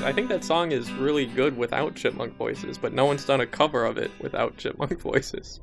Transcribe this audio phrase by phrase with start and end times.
[0.00, 0.02] Chipmunks.
[0.02, 3.46] I think that song is really good without chipmunk voices, but no one's done a
[3.46, 5.60] cover of it without chipmunk voices.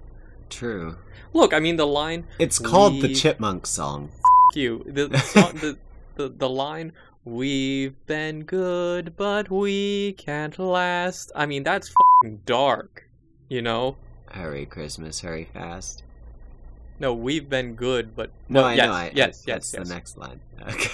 [0.49, 0.95] True.
[1.33, 4.09] Look, I mean the line It's called the Chipmunk song.
[4.13, 4.83] "F- you.
[4.85, 5.77] The the, song, the,
[6.15, 6.93] the the line
[7.25, 11.91] "We've been good, but we can't last." I mean that's
[12.23, 13.09] fing dark,
[13.49, 13.97] you know.
[14.31, 16.03] Hurry, Christmas, hurry fast.
[16.99, 18.93] No, we've been good, but No, I yes, know.
[18.93, 19.87] I, yes, I, yes, that's yes.
[19.87, 20.39] the next line.
[20.59, 20.89] Okay.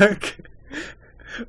[0.00, 0.36] Mark,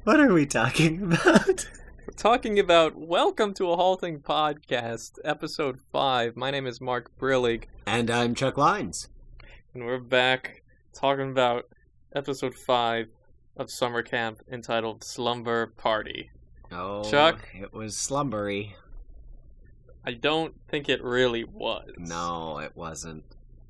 [0.03, 1.67] what are we talking about?
[2.07, 6.35] We're talking about Welcome to a Halting Podcast, Episode Five.
[6.35, 7.65] My name is Mark Brillig.
[7.85, 9.09] And I'm Chuck Lines.
[9.73, 10.63] And we're back
[10.93, 11.67] talking about
[12.15, 13.07] episode five
[13.57, 16.31] of summer camp entitled Slumber Party.
[16.71, 17.47] Oh, Chuck?
[17.53, 18.75] It was slumbery.
[20.05, 21.89] I don't think it really was.
[21.97, 23.23] No, it wasn't.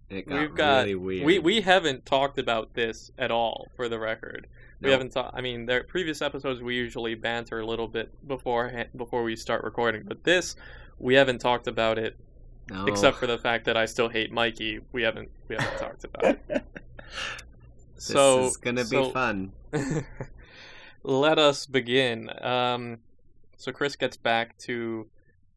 [0.09, 1.25] It got We've got really weird.
[1.25, 4.47] we we haven't talked about this at all for the record.
[4.81, 5.35] We haven't talked.
[5.35, 9.63] I mean, there previous episodes we usually banter a little bit before before we start
[9.63, 10.55] recording, but this
[10.99, 12.17] we haven't talked about it
[12.69, 12.85] No.
[12.85, 14.79] except for the fact that I still hate Mikey.
[14.91, 16.39] We haven't we haven't talked about it.
[17.95, 19.51] this So is gonna be fun.
[21.03, 22.29] let us begin.
[22.43, 22.97] Um,
[23.57, 25.07] so Chris gets back to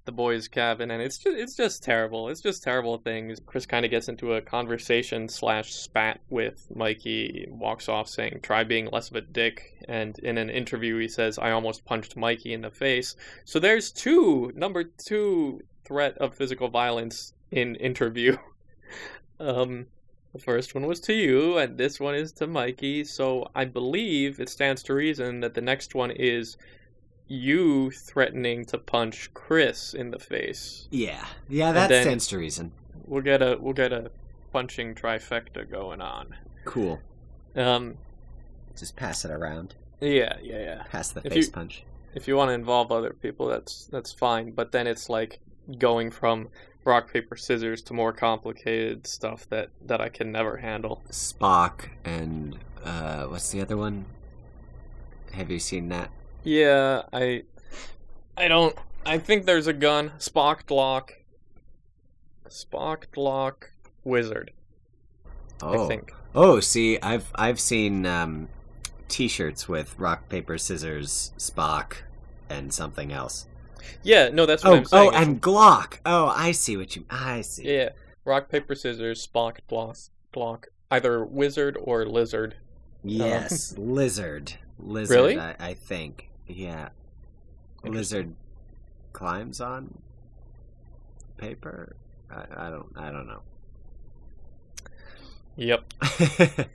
[0.08, 2.30] the boys' cabin, and it's just it's just terrible.
[2.30, 3.38] It's just terrible things.
[3.44, 7.46] Chris kind of gets into a conversation slash spat with Mikey.
[7.50, 11.38] Walks off saying, "Try being less of a dick." And in an interview, he says,
[11.38, 16.68] "I almost punched Mikey in the face." So there's two number two threat of physical
[16.68, 18.38] violence in interview.
[19.40, 19.88] um,
[20.32, 23.04] the first one was to you, and this one is to Mikey.
[23.04, 26.56] So I believe it stands to reason that the next one is
[27.28, 30.88] you threatening to punch Chris in the face.
[30.90, 32.72] Yeah, yeah, that stands to reason.
[33.06, 34.10] We'll get a we'll get a
[34.52, 36.34] punching trifecta going on.
[36.64, 37.00] Cool.
[37.54, 37.96] Um,
[38.78, 39.74] Just pass it around.
[40.00, 40.82] yeah, yeah, yeah.
[40.90, 41.84] Pass the If face you- punch.
[42.14, 44.50] If you want to involve other people, that's that's fine.
[44.52, 45.40] But then it's like
[45.78, 46.48] going from
[46.84, 51.02] rock paper scissors to more complicated stuff that that I can never handle.
[51.10, 54.06] Spock and uh, what's the other one?
[55.32, 56.10] Have you seen that?
[56.48, 57.42] Yeah, I
[58.38, 60.12] I don't I think there's a gun.
[60.18, 61.12] Spock lock.
[62.48, 63.70] Spock lock
[64.04, 64.52] wizard,
[65.60, 66.14] Oh, I think.
[66.34, 68.48] oh, see, I've I've seen um,
[69.08, 71.96] T-shirts with rock paper scissors Spock
[72.48, 73.46] and something else.
[74.02, 75.10] Yeah, no, that's what Oh, I'm saying.
[75.12, 75.98] oh, and Glock.
[76.06, 77.04] Oh, I see what you.
[77.10, 77.70] I see.
[77.74, 77.90] yeah,
[78.24, 79.98] rock paper scissors, Spock block,
[80.32, 82.54] block, either wizard or lizard.
[83.04, 84.54] Yes, lizard.
[84.78, 85.14] Lizard.
[85.16, 85.38] Really?
[85.38, 86.27] I, I think.
[86.48, 86.88] Yeah.
[87.84, 88.34] Lizard
[89.12, 89.98] climbs on
[91.36, 91.96] paper.
[92.30, 92.92] I, I don't.
[92.96, 93.42] I don't know.
[95.56, 95.94] Yep.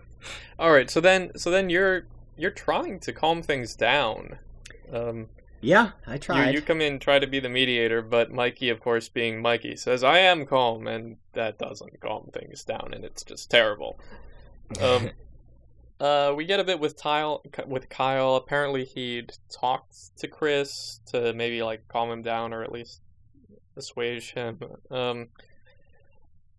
[0.59, 2.05] All right, so then so then you're
[2.37, 4.37] you're trying to calm things down.
[4.91, 5.27] Um,
[5.61, 9.07] yeah, I you, you come in try to be the mediator, but Mikey, of course,
[9.07, 13.49] being Mikey, says I am calm, and that doesn't calm things down, and it's just
[13.49, 13.97] terrible.
[14.81, 15.11] Um,
[15.99, 17.41] uh, we get a bit with Kyle.
[17.67, 22.71] With Kyle, apparently he'd talked to Chris to maybe like calm him down or at
[22.71, 23.01] least
[23.77, 24.59] assuage him.
[24.91, 25.27] Um,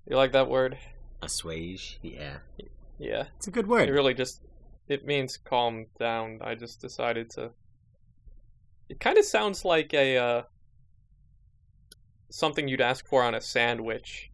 [0.09, 0.79] you like that word?
[1.23, 1.99] Assuage.
[2.03, 2.39] Yeah,
[2.99, 3.89] Yeah, it's a good word.
[3.89, 4.43] it really just
[4.89, 6.41] it means calm down.
[6.43, 7.51] I just decided to.
[8.89, 10.43] It kind of sounds like a uh,
[12.31, 14.31] something you'd ask for on a sandwich.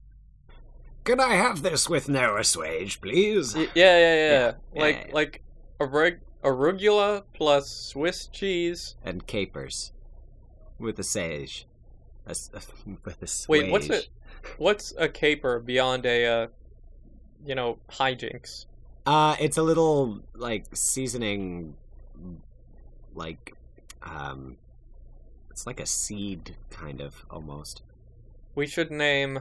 [1.04, 3.54] Can I have this with no assuage, please?
[3.54, 4.52] Y- yeah, yeah, yeah.
[4.74, 5.14] Yeah, like yeah.
[5.14, 5.42] like
[5.80, 8.96] a reg- arugula plus Swiss cheese.
[9.04, 9.92] And capers
[10.78, 11.66] with a sage.
[12.26, 12.50] A s-
[13.04, 14.08] with a Wait, what's it?
[14.58, 16.46] What's a caper beyond a, uh,
[17.44, 18.66] you know, hijinks?
[19.06, 21.74] Uh, it's a little like seasoning,
[23.14, 23.54] like,
[24.02, 24.56] um,
[25.50, 27.82] it's like a seed kind of almost.
[28.54, 29.40] We should name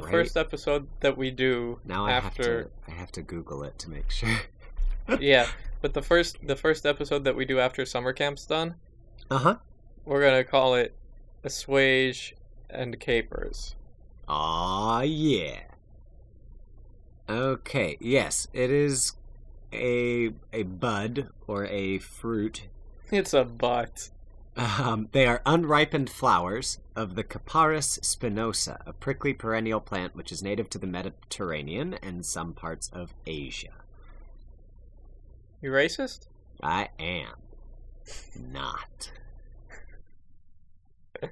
[0.00, 2.58] the first episode that we do Now I after.
[2.58, 4.30] have to I have to Google it to make sure.
[5.20, 5.46] yeah,
[5.80, 8.74] but the first the first episode that we do after summer camp's done,
[9.30, 9.56] Uh huh.
[10.04, 10.94] we're gonna call it
[11.44, 12.34] assuage
[12.70, 13.74] and capers.
[14.28, 15.60] Ah yeah.
[17.28, 17.96] Okay.
[18.00, 19.12] Yes, it is
[19.72, 22.68] a a bud or a fruit
[23.10, 24.10] It's a butt.
[24.58, 30.42] Um, they are unripened flowers of the Capparis spinosa, a prickly perennial plant which is
[30.42, 33.84] native to the Mediterranean and some parts of Asia.
[35.62, 36.26] You racist?
[36.60, 37.34] I am
[38.36, 39.12] not.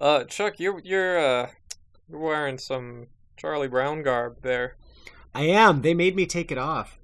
[0.00, 1.50] Uh, Chuck, you're you're uh
[2.08, 4.76] you're wearing some Charlie Brown garb there.
[5.34, 5.82] I am.
[5.82, 7.00] They made me take it off.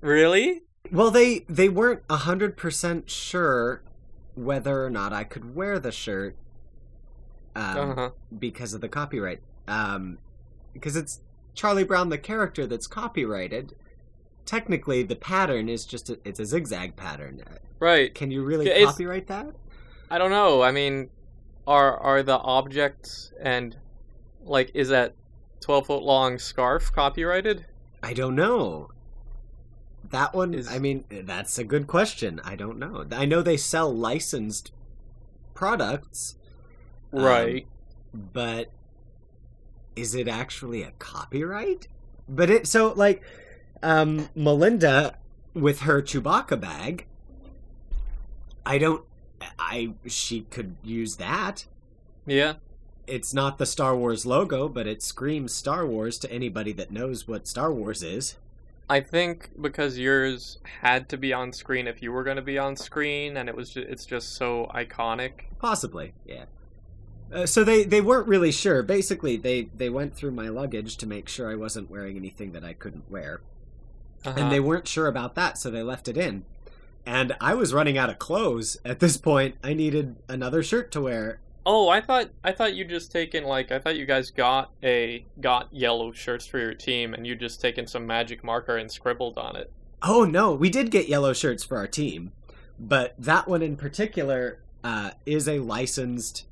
[0.00, 0.65] Really?
[0.92, 3.82] Well, they they weren't hundred percent sure
[4.34, 6.36] whether or not I could wear the shirt
[7.54, 8.10] um, Uh-huh.
[8.38, 9.40] because of the copyright.
[9.66, 10.18] Um,
[10.72, 11.20] because it's
[11.54, 13.74] Charlie Brown the character that's copyrighted.
[14.44, 17.42] Technically, the pattern is just a, it's a zigzag pattern.
[17.80, 18.14] Right.
[18.14, 19.54] Can you really it's- copyright that?
[20.10, 20.62] I don't know.
[20.62, 21.10] I mean,
[21.66, 23.76] are are the objects and
[24.44, 25.14] like is that
[25.60, 27.66] twelve foot long scarf copyrighted?
[28.02, 28.90] I don't know.
[30.10, 32.40] That one, Is- I mean, that's a good question.
[32.44, 33.06] I don't know.
[33.12, 34.72] I know they sell licensed
[35.54, 36.36] products,
[37.12, 37.66] Um, Right.
[38.12, 38.70] but
[39.94, 41.88] is it actually a copyright?
[42.28, 43.22] But it so like
[43.82, 45.16] um Melinda
[45.54, 47.06] with her Chewbacca bag.
[48.64, 49.04] I don't
[49.58, 51.66] I she could use that.
[52.26, 52.54] yeah.
[53.06, 57.28] It's not the Star Wars logo, but it screams Star Wars to anybody that knows
[57.28, 58.34] what Star Wars is.
[58.88, 62.58] I think because yours had to be on screen if you were going to be
[62.58, 65.46] on screen, and it was ju- it's just so iconic.
[65.58, 66.44] Possibly, yeah.
[67.32, 68.84] Uh, so they, they weren't really sure.
[68.84, 72.64] Basically, they, they went through my luggage to make sure I wasn't wearing anything that
[72.64, 73.40] I couldn't wear.
[74.24, 74.38] Uh-huh.
[74.38, 76.44] And they weren't sure about that, so they left it in.
[77.04, 79.56] And I was running out of clothes at this point.
[79.62, 81.40] I needed another shirt to wear.
[81.68, 85.26] Oh, I thought I thought you just taken like I thought you guys got a
[85.40, 89.36] got yellow shirts for your team, and you just taken some magic marker and scribbled
[89.36, 89.72] on it.
[90.00, 92.30] Oh no, we did get yellow shirts for our team,
[92.78, 96.46] but that one in particular uh, is a licensed.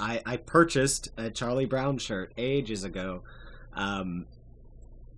[0.00, 3.22] I, I purchased a Charlie Brown shirt ages ago,
[3.72, 4.26] um,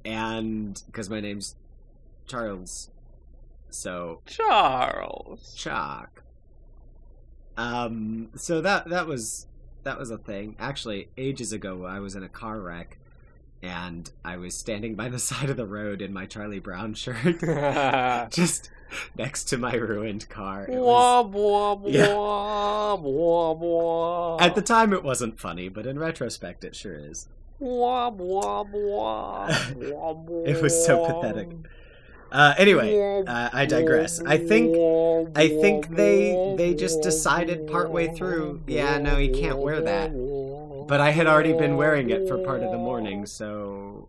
[0.05, 1.57] and because my name's
[2.27, 2.91] Charles,
[3.71, 5.55] so Charles.
[5.57, 6.23] Chalk.
[7.59, 9.47] Um, so that that was
[9.83, 10.57] that was a thing.
[10.59, 12.99] Actually, ages ago, I was in a car wreck,
[13.63, 17.41] and I was standing by the side of the road in my Charlie Brown shirt,
[18.33, 18.71] just
[19.17, 20.65] next to my ruined car.
[20.65, 22.15] It was- Wob wob Yeah.
[22.15, 24.41] wob.
[24.41, 27.29] at the time, it wasn't funny, but in retrospect, it sure is.
[27.61, 27.67] It
[30.63, 31.49] was so pathetic.
[32.31, 34.21] Uh, anyway, uh, I digress.
[34.25, 34.81] I think
[35.35, 40.11] I think they they just decided partway through, yeah, no, you can't wear that.
[40.87, 44.09] But I had already been wearing it for part of the morning, so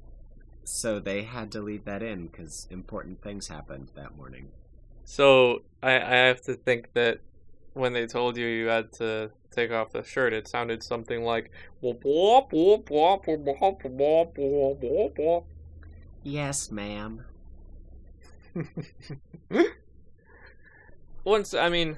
[0.63, 4.49] so they had to leave that in because important things happened that morning.
[5.05, 7.19] So I I have to think that
[7.73, 11.51] when they told you you had to take off the shirt, it sounded something like
[16.23, 17.21] Yes, wop,
[21.23, 21.97] once I mean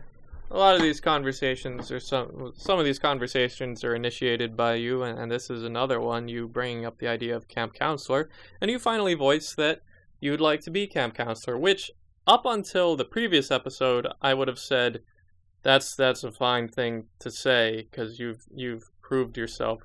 [0.49, 5.03] a lot of these conversations or some some of these conversations are initiated by you
[5.03, 8.29] and, and this is another one you bringing up the idea of camp counselor
[8.59, 9.81] and you finally voice that
[10.19, 11.91] you'd like to be camp counselor which
[12.27, 15.01] up until the previous episode I would have said
[15.63, 19.81] that's that's a fine thing to say because you've you've proved yourself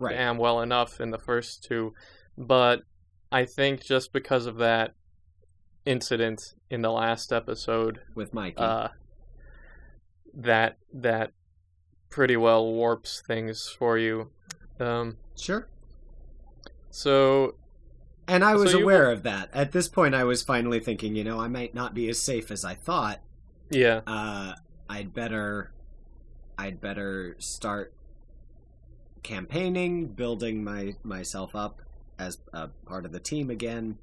[0.00, 0.16] Right.
[0.16, 1.94] damn well enough in the first two
[2.36, 2.82] but
[3.30, 4.94] I think just because of that
[5.86, 8.56] incident in the last episode With Mikey.
[8.58, 8.88] uh,
[10.34, 11.32] that that
[12.10, 14.30] pretty well warps things for you.
[14.80, 15.68] Um, sure.
[16.90, 17.54] so
[18.26, 19.50] And I was So aware were- of that.
[19.52, 22.50] At this point, I was finally thinking, you know, I might not be as safe
[22.50, 23.20] as I thought.
[23.70, 24.54] yeah, Uh,
[24.88, 25.72] I'd better,
[26.58, 27.92] I'd better start
[29.22, 31.80] campaigning, building my myself up
[32.18, 33.98] as a part of the team again,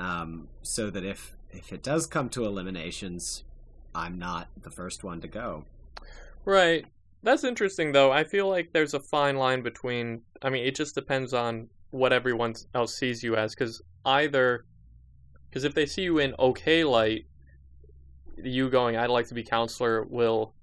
[0.00, 3.44] um, so that if if it does come to eliminations,
[3.94, 5.64] I'm not the first one to go.
[6.44, 6.86] right.
[7.22, 8.10] That's interesting though.
[8.10, 10.22] I feel like there's a fine line between.
[10.42, 13.54] I mean, it just depends on what everyone else sees you as.
[13.54, 14.64] Because either,
[15.48, 17.26] because if they see you in okay light,
[18.42, 20.54] you going, "I'd like to be counselor," will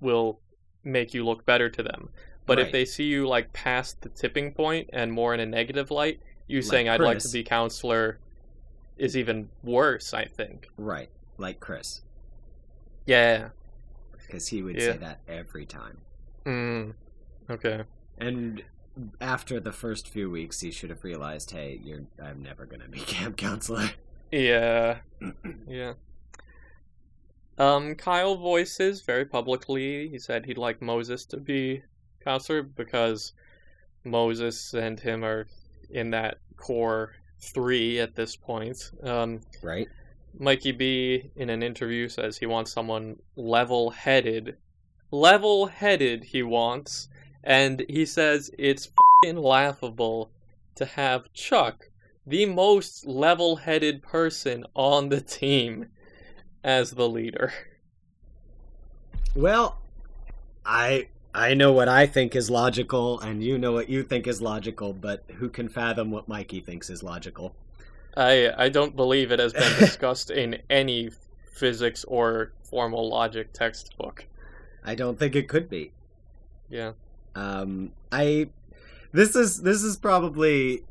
[0.00, 0.40] will
[0.84, 2.10] make you look better to them.
[2.46, 5.90] But if they see you like past the tipping point and more in a negative
[5.90, 8.20] light, you Like saying I'd like to be counselor
[8.96, 10.68] is even worse, I think.
[10.76, 12.02] Right, like Chris,
[13.06, 13.50] Yeah.
[14.16, 14.92] because he would Yeah.
[14.92, 15.98] say that every time.
[16.46, 16.94] Mm.
[17.50, 17.84] Okay.
[18.18, 18.62] And
[19.20, 22.98] after the first few weeks, he should have realized, hey, you're I'm never gonna be
[23.00, 23.90] camp counselor.
[24.30, 24.98] Yeah.
[25.68, 25.94] yeah.
[27.58, 30.08] Um, Kyle voices very publicly.
[30.08, 31.82] He said he'd like Moses to be
[32.22, 33.32] counselor because
[34.04, 35.46] Moses and him are
[35.90, 37.12] in that core
[37.50, 38.90] three at this point.
[39.02, 39.88] Um, Right.
[40.38, 44.56] Mikey B in an interview says he wants someone level headed.
[45.10, 47.08] Level headed, he wants.
[47.44, 48.90] And he says it's
[49.22, 50.30] fing laughable
[50.74, 51.84] to have Chuck,
[52.26, 55.86] the most level headed person on the team.
[56.64, 57.52] as the leader?
[59.36, 59.78] Well,
[60.64, 64.40] I I know what I think is logical, and you know what you think is
[64.40, 67.56] logical, but who can fathom what Mikey thinks is logical?
[68.16, 71.10] I I don't believe it has been discussed in any
[71.52, 74.26] physics or formal logic textbook.
[74.84, 75.90] I don't think it could be.
[76.68, 76.92] Yeah.
[77.34, 78.50] Um, I
[79.12, 80.84] this is this is probably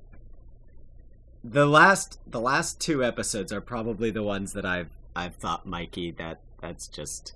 [1.41, 6.11] the last the last two episodes are probably the ones that I've I've thought Mikey
[6.11, 7.33] that that's just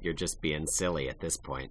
[0.00, 1.70] you're just being silly at this point.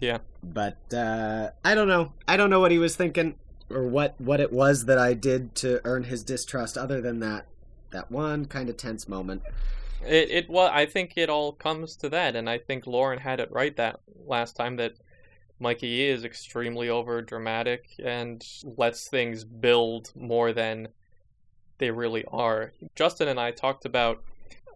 [0.00, 0.18] Yeah.
[0.42, 2.12] But uh I don't know.
[2.28, 3.36] I don't know what he was thinking
[3.70, 7.46] or what what it was that I did to earn his distrust other than that
[7.90, 9.42] that one kind of tense moment.
[10.06, 13.40] It it well, I think it all comes to that, and I think Lauren had
[13.40, 14.94] it right that last time that
[15.58, 18.44] Mikey is extremely over dramatic and
[18.76, 20.88] lets things build more than
[21.78, 22.72] they really are.
[22.94, 24.22] Justin and I talked about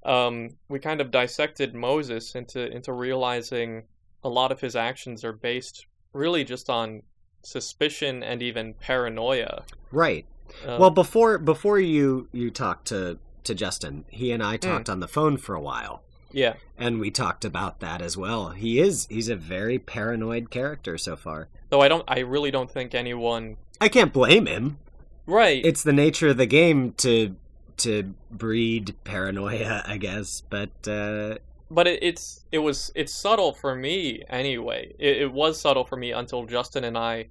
[0.05, 3.85] um, we kind of dissected Moses into into realizing
[4.23, 7.03] a lot of his actions are based really just on
[7.43, 9.65] suspicion and even paranoia.
[9.91, 10.27] Right.
[10.67, 14.69] Uh, well, before before you you talked to to Justin, he and I hmm.
[14.69, 14.93] talked mm.
[14.93, 16.03] on the phone for a while.
[16.33, 16.55] Yeah.
[16.79, 18.51] And we talked about that as well.
[18.51, 21.49] He is he's a very paranoid character so far.
[21.71, 24.79] Though I don't I really don't think anyone I can't blame him.
[25.27, 25.65] Right.
[25.65, 27.37] It's the nature of the game to
[27.79, 31.39] to breed paranoia, I guess, but uh
[31.71, 34.95] but it, it's it was it's subtle for me anyway.
[34.99, 37.29] It, it was subtle for me until Justin and I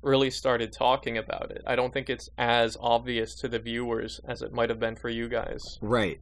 [0.00, 1.62] really started talking about it.
[1.66, 5.08] I don't think it's as obvious to the viewers as it might have been for
[5.08, 5.78] you guys.
[5.80, 6.20] Right.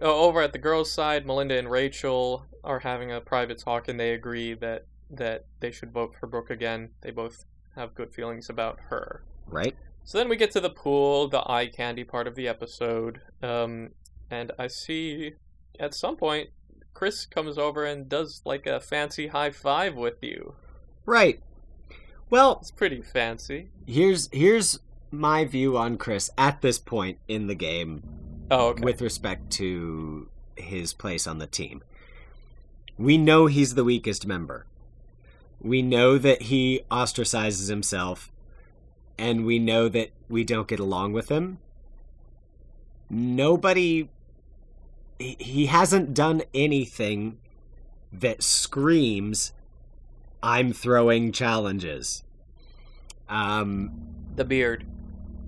[0.00, 4.12] Over at the girls' side, Melinda and Rachel are having a private talk, and they
[4.12, 6.90] agree that that they should vote for Brooke again.
[7.00, 9.24] They both have good feelings about her.
[9.46, 9.74] Right.
[10.04, 13.90] So then we get to the pool, the eye candy part of the episode, um,
[14.30, 15.32] and I see
[15.80, 16.50] at some point
[16.98, 20.56] Chris comes over and does like a fancy high five with you.
[21.06, 21.40] Right.
[22.28, 23.68] Well, it's pretty fancy.
[23.86, 24.80] Here's here's
[25.12, 28.02] my view on Chris at this point in the game.
[28.50, 28.82] Oh, okay.
[28.82, 31.84] With respect to his place on the team.
[32.98, 34.66] We know he's the weakest member.
[35.60, 38.32] We know that he ostracizes himself
[39.16, 41.58] and we know that we don't get along with him.
[43.08, 44.08] Nobody
[45.18, 47.38] he hasn't done anything
[48.12, 49.52] that screams
[50.42, 52.24] I'm throwing challenges.
[53.28, 53.90] Um,
[54.36, 54.86] the beard.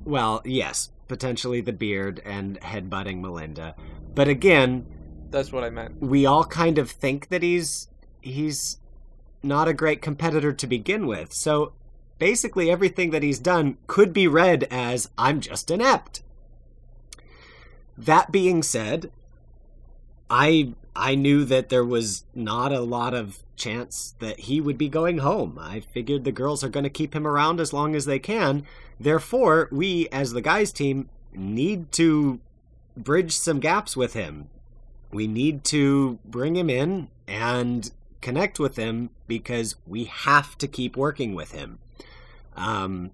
[0.04, 3.74] Well, yes, potentially the beard and headbutting Melinda.
[4.14, 4.86] But again,
[5.30, 6.00] that's what I meant.
[6.02, 7.88] We all kind of think that he's
[8.20, 8.78] he's
[9.42, 11.32] not a great competitor to begin with.
[11.32, 11.72] So
[12.18, 16.22] basically everything that he's done could be read as I'm just inept.
[17.96, 19.10] That being said,
[20.30, 24.88] I I knew that there was not a lot of chance that he would be
[24.88, 25.58] going home.
[25.60, 28.64] I figured the girls are going to keep him around as long as they can.
[28.98, 32.40] Therefore, we as the guys team need to
[32.96, 34.48] bridge some gaps with him.
[35.12, 40.96] We need to bring him in and connect with him because we have to keep
[40.96, 41.78] working with him.
[42.56, 43.10] Um,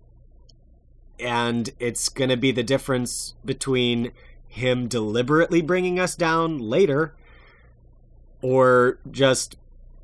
[1.18, 4.12] and it's going to be the difference between
[4.56, 7.14] him deliberately bringing us down later
[8.42, 9.56] or just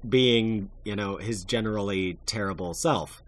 [0.06, 3.22] being, you know, his generally terrible self.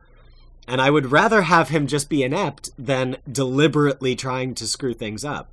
[0.67, 5.25] And I would rather have him just be inept than deliberately trying to screw things
[5.25, 5.49] up.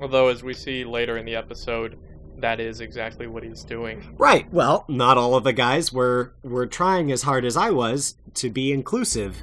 [0.00, 1.98] Although, as we see later in the episode,
[2.38, 4.14] that is exactly what he's doing.
[4.18, 4.52] Right.
[4.52, 8.50] Well, not all of the guys were were trying as hard as I was to
[8.50, 9.42] be inclusive.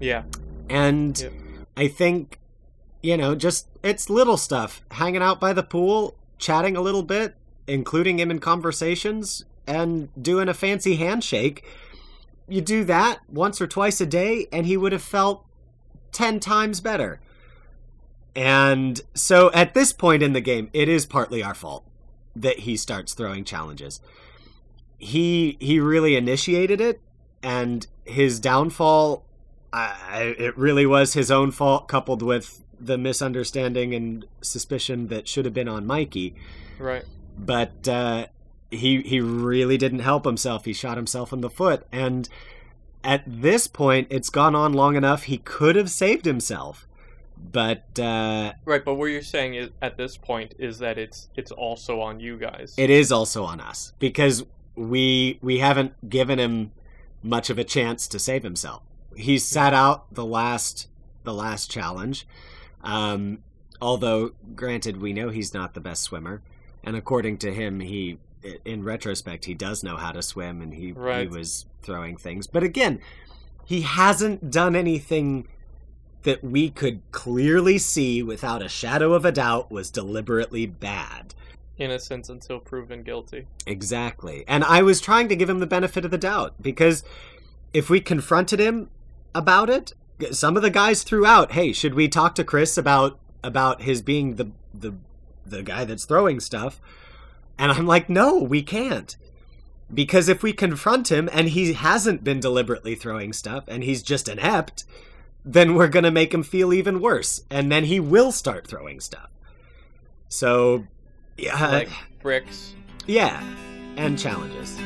[0.00, 0.22] Yeah.
[0.68, 1.32] And yep.
[1.76, 2.38] I think
[3.02, 4.82] you know, just it's little stuff.
[4.92, 7.34] Hanging out by the pool, chatting a little bit,
[7.66, 11.64] including him in conversations, and doing a fancy handshake.
[12.48, 15.44] You do that once or twice a day, and he would have felt
[16.12, 17.20] 10 times better.
[18.34, 21.84] And so at this point in the game, it is partly our fault
[22.34, 24.00] that he starts throwing challenges.
[24.98, 27.00] He he really initiated it,
[27.42, 29.24] and his downfall,
[29.72, 35.44] I, it really was his own fault, coupled with the misunderstanding and suspicion that should
[35.44, 36.34] have been on Mikey.
[36.78, 37.04] Right.
[37.38, 38.26] But uh,
[38.70, 40.64] he he really didn't help himself.
[40.64, 42.28] He shot himself in the foot, and
[43.04, 45.24] at this point, it's gone on long enough.
[45.24, 46.86] He could have saved himself,
[47.36, 48.84] but uh, right.
[48.84, 52.36] But what you're saying is at this point is that it's it's also on you
[52.36, 52.74] guys.
[52.76, 56.72] It is also on us because we we haven't given him
[57.22, 58.82] much of a chance to save himself.
[59.16, 60.88] He sat out the last
[61.24, 62.26] the last challenge.
[62.82, 63.38] Um,
[63.80, 66.42] although, granted, we know he's not the best swimmer.
[66.84, 68.18] and according to him, he
[68.64, 71.20] in retrospect he does know how to swim and he Right.
[71.22, 72.48] he was throwing things.
[72.48, 73.00] But again,
[73.64, 75.46] he hasn't done anything
[76.24, 81.34] that we could clearly see without a shadow of a doubt was deliberately bad.
[81.78, 83.46] Innocent until proven guilty.
[83.64, 84.42] Exactly.
[84.48, 87.04] And I was trying to give him the benefit of the doubt because
[87.72, 88.90] if we confronted him
[89.36, 89.92] about it,
[90.30, 94.02] some of the guys threw out, "Hey, should we talk to Chris about about his
[94.02, 94.94] being the the
[95.44, 96.80] the guy that's throwing stuff?"
[97.58, 99.16] And I'm like, "No, we can't."
[99.92, 104.26] Because if we confront him and he hasn't been deliberately throwing stuff and he's just
[104.28, 104.84] inept,
[105.44, 109.00] then we're going to make him feel even worse and then he will start throwing
[109.00, 109.30] stuff.
[110.28, 110.86] So,
[111.36, 111.90] yeah, like
[112.22, 112.74] bricks.
[113.06, 113.42] yeah,
[113.96, 114.78] and challenges.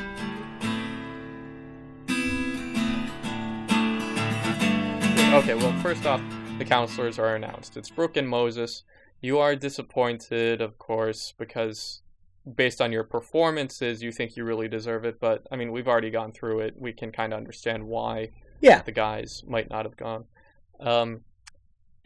[5.36, 6.22] Okay, well, first off,
[6.56, 7.76] the counselors are announced.
[7.76, 8.84] It's Brooke and Moses.
[9.20, 12.00] You are disappointed, of course, because
[12.56, 15.20] based on your performances, you think you really deserve it.
[15.20, 16.74] But I mean, we've already gone through it.
[16.78, 18.30] We can kind of understand why
[18.62, 18.80] Yeah.
[18.80, 20.24] the guys might not have gone.
[20.80, 21.20] Um,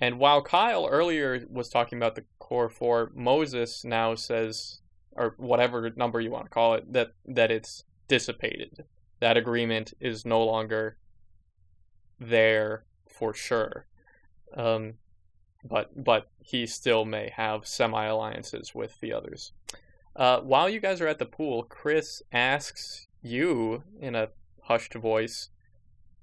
[0.01, 4.81] and while Kyle earlier was talking about the core four, Moses now says,
[5.13, 8.87] or whatever number you want to call it, that that it's dissipated.
[9.21, 10.99] That agreement is no longer
[12.19, 12.87] there
[13.21, 13.87] for sure.
[14.57, 14.95] Um,
[15.63, 19.53] but but he still may have semi alliances with the others.
[20.17, 24.29] Uh, while you guys are at the pool, Chris asks you in a
[24.63, 25.51] hushed voice,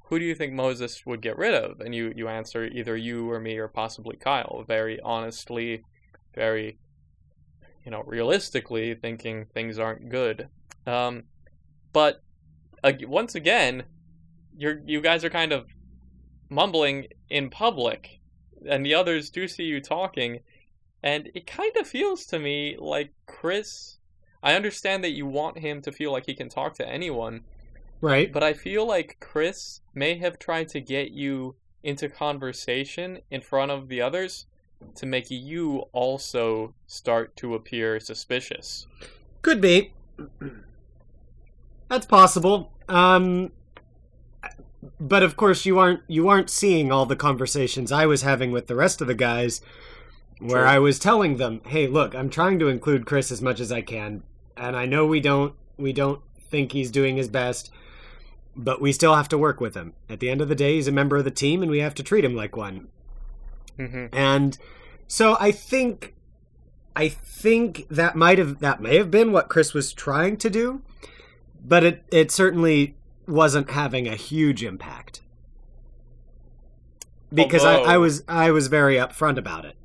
[0.06, 3.32] "Who do you think Moses would get rid of?" And you you answer either you
[3.32, 4.66] or me or possibly Kyle.
[4.68, 5.84] Very honestly,
[6.34, 6.80] very
[7.86, 10.50] you know realistically, thinking things aren't good.
[10.88, 11.26] Um,
[11.94, 12.24] but
[12.84, 13.84] ag- once again,
[14.58, 15.68] you're you guys are kind of
[16.50, 18.20] mumbling in public,
[18.68, 20.40] and the others do see you talking,
[21.04, 23.98] and it kind of feels to me like Chris.
[24.44, 27.42] I understand that you want him to feel like he can talk to anyone,
[28.02, 28.32] Right.
[28.32, 33.72] but I feel like Chris may have tried to get you into conversation in front
[33.72, 34.46] of the others
[34.96, 38.86] to make you also start to appear suspicious.
[39.42, 39.94] Could be.
[41.90, 42.72] That's possible.
[42.90, 43.52] Um
[45.00, 48.68] but of course you aren't you aren't seeing all the conversations I was having with
[48.68, 49.62] the rest of the guys
[50.40, 50.70] where True.
[50.70, 53.82] I was telling them, "Hey, look, I'm trying to include Chris as much as I
[53.82, 54.24] can,
[54.56, 57.72] and I know we don't we don't think he's doing his best,
[58.56, 59.94] but we still have to work with him.
[60.10, 61.96] At the end of the day, he's a member of the team and we have
[61.96, 62.88] to treat him like one."
[63.78, 64.58] hmm And
[65.08, 66.14] so I think
[66.96, 70.82] I think that might have that may have been what Chris was trying to do,
[71.64, 72.97] but it it certainly
[73.28, 75.22] wasn't having a huge impact.
[77.34, 79.76] Because I, I was I was very upfront about it.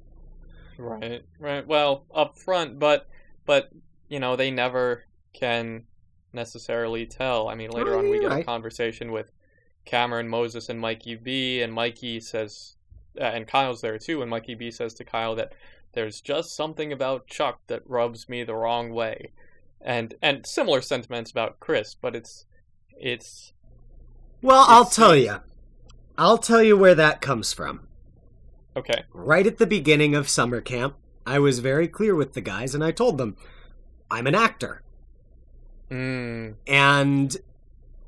[0.78, 1.66] Right, right.
[1.66, 3.08] Well, upfront, but
[3.46, 3.70] but
[4.08, 5.84] you know they never can
[6.32, 7.48] necessarily tell.
[7.48, 9.32] I mean, later Oh, on we get a conversation with
[9.84, 12.76] Cameron, Moses, and Mikey B, and Mikey says,
[13.20, 15.52] uh, and Kyle's there too, and Mikey B says to Kyle that
[15.92, 19.32] there's just something about Chuck that rubs me the wrong way,
[19.80, 22.44] and and similar sentiments about Chris, but it's
[23.00, 23.52] it's
[24.40, 25.40] Well, I'll tell you.
[26.18, 27.86] I'll tell you where that comes from.
[28.76, 29.04] okay.
[29.12, 32.82] Right at the beginning of summer camp, I was very clear with the guys and
[32.84, 33.36] I told them,
[34.10, 34.82] I'm an actor.
[35.90, 37.36] Mm, And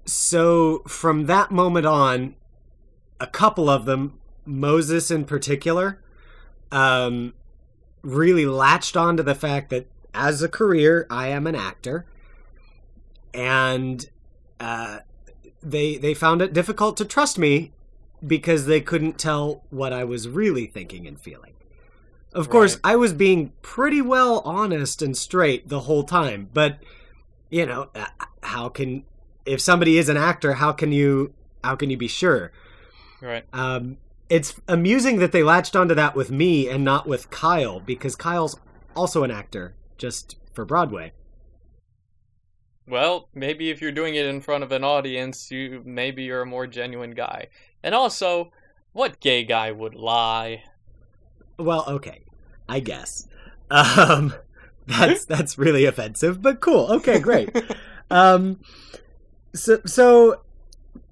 [0.04, 2.34] so from that moment on,
[3.20, 6.02] a couple of them, Moses in particular,
[6.72, 7.32] um,
[8.02, 12.06] really latched onto the fact that as a career, I am an actor.
[13.32, 14.08] And
[14.64, 15.00] uh,
[15.62, 17.72] they they found it difficult to trust me
[18.26, 21.52] because they couldn't tell what I was really thinking and feeling.
[22.32, 22.92] Of course, Right.
[22.92, 26.78] I was being pretty well honest and straight the whole time, but
[27.50, 28.06] you know, uh,
[28.42, 29.04] how can
[29.46, 32.50] if somebody is an actor, how can you how can you be sure?
[33.20, 33.44] right.
[33.52, 33.98] Um,
[34.30, 38.58] it's amusing that they latched onto that with me and not with Kyle because Kyle's
[38.96, 41.12] also an actor, just for Broadway.
[42.86, 46.46] Well, maybe if you're doing it in front of an audience, you maybe you're a
[46.46, 47.48] more genuine guy.
[47.82, 48.52] And also,
[48.92, 50.64] what gay guy would lie?
[51.58, 52.22] Well, okay,
[52.68, 53.26] I guess.
[53.70, 54.34] Um,
[54.86, 56.86] that's that's really offensive, but cool.
[56.92, 57.50] Okay, great.
[58.10, 58.60] um,
[59.54, 60.42] so so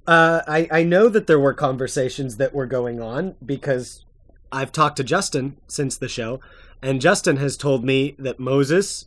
[0.07, 4.05] uh, I I know that there were conversations that were going on because
[4.51, 6.41] I've talked to Justin since the show,
[6.83, 9.07] and Justin has told me that Moses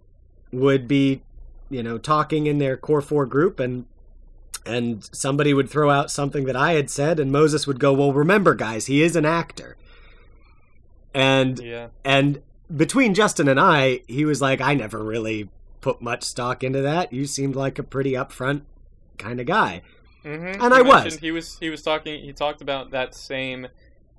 [0.51, 1.21] would be,
[1.69, 3.85] you know, talking in their core four group and.
[4.67, 8.11] And somebody would throw out something that I had said, and Moses would go, "Well,
[8.13, 9.77] remember, guys, he is an actor."
[11.13, 11.89] And Yeah.
[12.03, 12.41] and
[12.75, 15.49] between Justin and I, he was like, I never really
[15.81, 17.13] put much stock into that.
[17.13, 18.63] You seemed like a pretty upfront
[19.19, 19.83] kind of guy.
[20.23, 20.59] Mm-hmm.
[20.63, 21.17] And I was.
[21.17, 22.23] He was he was talking.
[22.23, 23.67] He talked about that same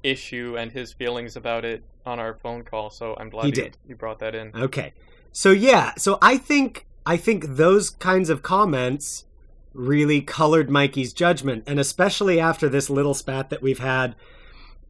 [0.04, 2.90] issue and his feelings about it on our phone call.
[2.90, 3.76] So I'm glad He you, did.
[3.88, 4.52] you brought that in.
[4.54, 4.92] Okay.
[5.32, 9.24] So yeah, so I think I think those kinds of comments
[9.72, 14.16] really colored Mikey's judgment, and especially after this little spat that we've had,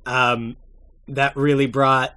[0.06, 0.56] um,
[1.06, 2.16] that really brought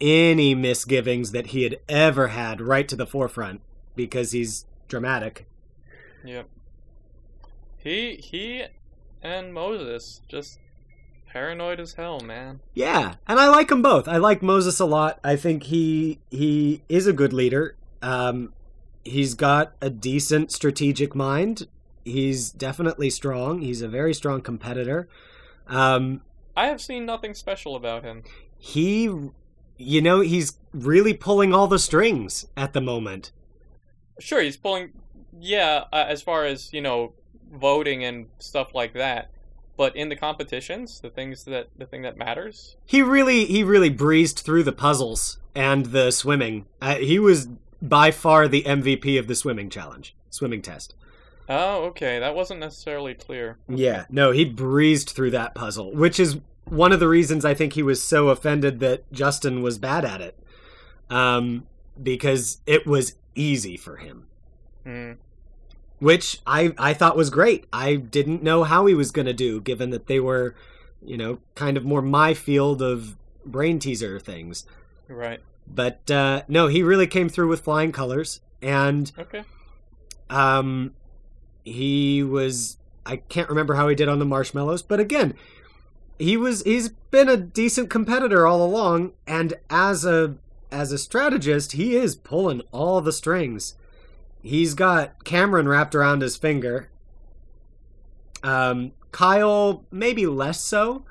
[0.00, 3.60] any misgivings that he had ever had right to the forefront
[3.96, 5.46] because he's dramatic.
[6.24, 6.48] Yep.
[7.78, 8.64] He he
[9.22, 10.58] and Moses just
[11.26, 12.60] paranoid as hell, man.
[12.74, 14.06] Yeah, and I like them both.
[14.06, 15.18] I like Moses a lot.
[15.24, 17.76] I think he he is a good leader.
[18.02, 18.52] Um,
[19.04, 21.66] he's got a decent strategic mind.
[22.04, 23.60] He's definitely strong.
[23.60, 25.08] He's a very strong competitor.
[25.66, 26.22] Um,
[26.56, 28.24] I have seen nothing special about him.
[28.58, 29.04] he,
[29.76, 33.32] you know, he's really pulling all the strings at the moment.
[34.18, 34.92] Sure, he's pulling.
[35.38, 37.14] Yeah, uh, as far as you know,
[37.52, 39.30] voting and stuff like that.
[39.76, 42.76] But in the competitions, the things that the thing that matters.
[42.84, 46.66] He really he really breezed through the puzzles and the swimming.
[46.82, 47.48] Uh, he was
[47.82, 50.94] by far the MVP of the swimming challenge, swimming test.
[51.48, 53.58] Oh, okay, that wasn't necessarily clear.
[53.68, 57.72] Yeah, no, he breezed through that puzzle, which is one of the reasons I think
[57.72, 60.38] he was so offended that Justin was bad at it.
[61.08, 61.66] Um,
[62.00, 64.26] because it was easy for him,
[64.86, 65.16] Mm.
[65.98, 67.64] which I I thought was great.
[67.72, 70.54] I didn't know how he was going to do given that they were,
[71.04, 74.64] you know, kind of more my field of brain teaser things.
[75.08, 75.40] Right.
[75.72, 79.44] But uh no, he really came through with flying colors and Okay.
[80.28, 80.94] Um,
[81.64, 82.76] he was.
[83.04, 85.34] I can't remember how he did on the marshmallows, but again,
[86.18, 86.62] he was.
[86.62, 90.36] He's been a decent competitor all along, and as a
[90.70, 93.74] as a strategist, he is pulling all the strings.
[94.42, 96.88] He's got Cameron wrapped around his finger.
[98.42, 101.04] Um, Kyle maybe less so,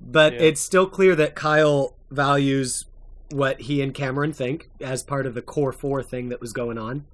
[0.00, 0.40] but Yeah.
[0.40, 2.86] it's still clear that Kyle values
[3.34, 6.78] what he and Cameron think as part of the core four thing that was going
[6.78, 7.04] on.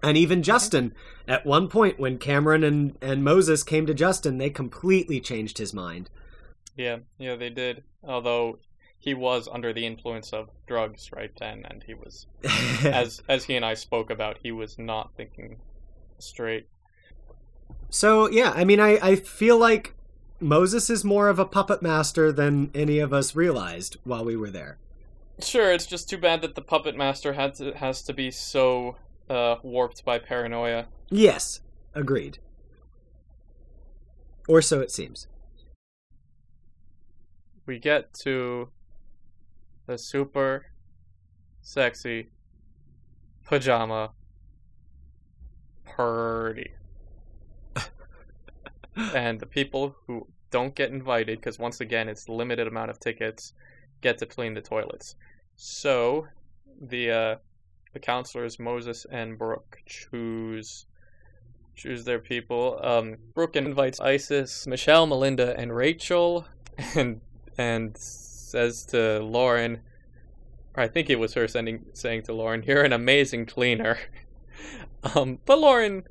[0.00, 0.94] And even Justin,
[1.26, 5.74] at one point when Cameron and, and Moses came to Justin, they completely changed his
[5.74, 6.10] mind.
[6.76, 7.82] Yeah, yeah, they did.
[8.06, 8.60] Although
[9.00, 12.28] he was under the influence of drugs right then, and he was,
[12.84, 15.56] as as he and I spoke about, he was not thinking
[16.20, 16.68] straight.
[17.90, 19.96] so, yeah, I mean, I, I feel like
[20.38, 24.50] Moses is more of a puppet master than any of us realized while we were
[24.50, 24.78] there.
[25.40, 28.96] Sure, it's just too bad that the puppet master had to, has to be so
[29.30, 30.86] uh, warped by paranoia.
[31.10, 31.60] Yes,
[31.94, 32.38] agreed.
[34.48, 35.28] Or so it seems.
[37.66, 38.70] We get to
[39.86, 40.66] the super
[41.60, 42.30] sexy
[43.44, 44.12] pajama
[45.84, 46.72] party.
[48.96, 53.52] and the people who don't get invited, because once again it's limited amount of tickets,
[54.00, 55.14] get to clean the toilets.
[55.60, 56.28] So
[56.80, 57.36] the uh,
[57.92, 60.86] the counselors Moses and Brooke choose
[61.74, 62.78] choose their people.
[62.80, 66.46] Um, Brooke invites Isis, Michelle, Melinda, and Rachel,
[66.94, 67.20] and
[67.58, 69.80] and says to Lauren,
[70.76, 73.98] I think it was her sending saying to Lauren, "You're an amazing cleaner."
[75.16, 76.04] um, but Lauren,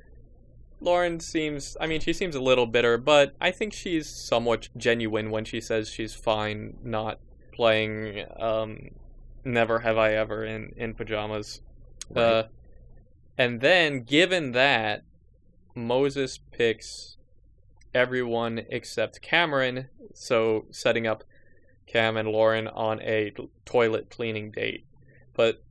[0.78, 5.30] Lauren seems, I mean, she seems a little bitter, but I think she's somewhat genuine
[5.30, 7.18] when she says she's fine not
[7.50, 8.26] playing.
[8.38, 8.90] Um,
[9.44, 11.60] Never have I ever in in pajamas.
[12.14, 12.44] Uh,
[13.36, 15.04] and then, given that
[15.74, 17.16] Moses picks
[17.94, 21.24] everyone except Cameron, so setting up
[21.86, 23.32] Cam and Lauren on a
[23.64, 24.84] toilet cleaning date.
[25.34, 25.62] But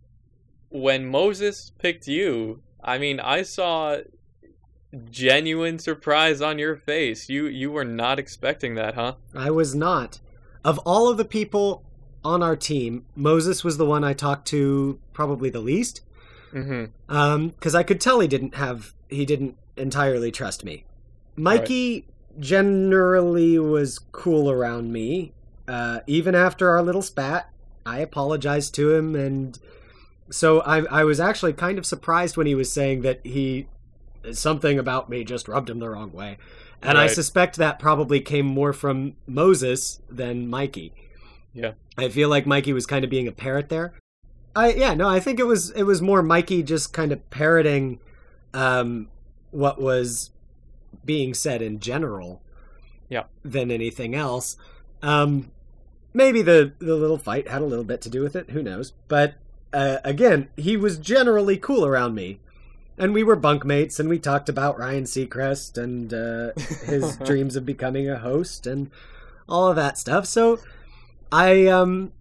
[0.69, 3.97] when Moses picked you, I mean, I saw
[5.09, 7.29] genuine surprise on your face.
[7.29, 9.15] You you were not expecting that, huh?
[9.35, 10.19] I was not.
[10.63, 11.83] Of all of the people
[12.27, 16.01] on our team, Moses was the one I talked to probably the least.
[16.53, 16.85] Mm-hmm.
[17.13, 20.83] Um, because I could tell he didn't have he didn't entirely trust me.
[21.35, 22.05] Mikey
[22.39, 25.33] generally was cool around me.
[25.67, 27.49] Uh, even after our little spat,
[27.85, 29.57] I apologized to him, and
[30.29, 33.67] so I I was actually kind of surprised when he was saying that he
[34.31, 36.37] something about me just rubbed him the wrong way,
[36.81, 40.93] and I suspect that probably came more from Moses than Mikey.
[41.53, 41.73] Yeah.
[41.97, 43.93] I feel like Mikey was kind of being a parrot there.
[44.55, 47.99] I yeah, no, I think it was it was more Mikey just kind of parroting
[48.53, 49.09] um
[49.51, 50.31] what was
[51.05, 52.41] being said in general.
[53.09, 53.23] Yeah.
[53.43, 54.57] Than anything else.
[55.01, 55.51] Um
[56.13, 58.91] maybe the the little fight had a little bit to do with it, who knows.
[59.07, 59.35] But
[59.73, 62.39] uh, again, he was generally cool around me.
[62.99, 66.53] And we were bunkmates, and we talked about Ryan Seacrest and uh,
[66.85, 68.89] his dreams of becoming a host and
[69.47, 70.25] all of that stuff.
[70.25, 70.59] So
[71.31, 72.11] I um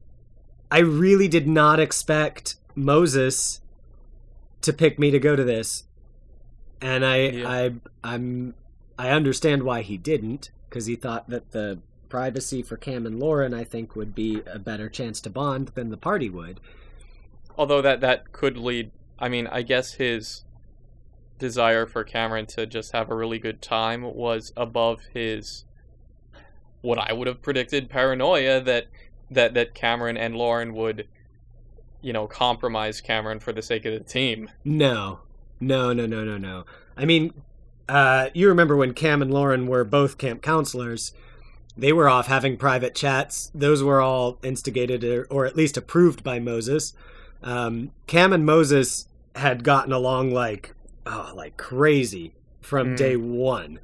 [0.70, 3.60] I really did not expect Moses
[4.62, 5.84] to pick me to go to this.
[6.80, 7.48] And I Yeah.
[7.48, 8.54] I I'm
[8.98, 13.54] I understand why he didn't because he thought that the privacy for Cam and Lauren
[13.54, 16.60] I think would be a better chance to bond than the party would.
[17.56, 18.90] Although that that could lead.
[19.18, 20.44] I mean, I guess his
[21.38, 25.65] desire for Cameron to just have a really good time was above his
[26.86, 28.86] what I would have predicted paranoia that
[29.30, 31.06] that that Cameron and Lauren would
[32.00, 34.48] you know compromise Cameron for the sake of the team.
[34.64, 35.20] No.
[35.58, 36.64] No, no, no, no, no.
[36.98, 37.32] I mean,
[37.88, 41.14] uh, you remember when Cam and Lauren were both camp counselors?
[41.78, 43.50] They were off having private chats.
[43.54, 46.92] Those were all instigated or, or at least approved by Moses.
[47.42, 50.74] Um, Cam and Moses had gotten along like,
[51.06, 52.96] oh, like crazy from Mm.
[52.98, 53.78] day one.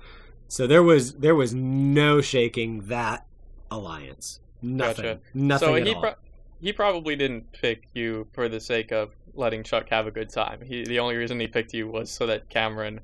[0.53, 3.27] So there was there was no shaking that
[3.71, 4.41] alliance.
[4.61, 5.05] Nothing.
[5.05, 5.21] Gotcha.
[5.33, 6.01] Nothing so at he all.
[6.03, 6.15] pro-
[6.61, 10.61] he probably didn't pick you for the sake of letting Chuck have a good time.
[10.61, 13.01] He the only reason he picked you was so that Cameron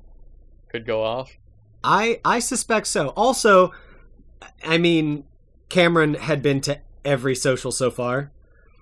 [0.67, 1.35] could go off.
[1.83, 3.09] I I suspect so.
[3.17, 3.73] Also,
[4.63, 5.23] I mean,
[5.69, 8.31] Cameron had been to every social so far,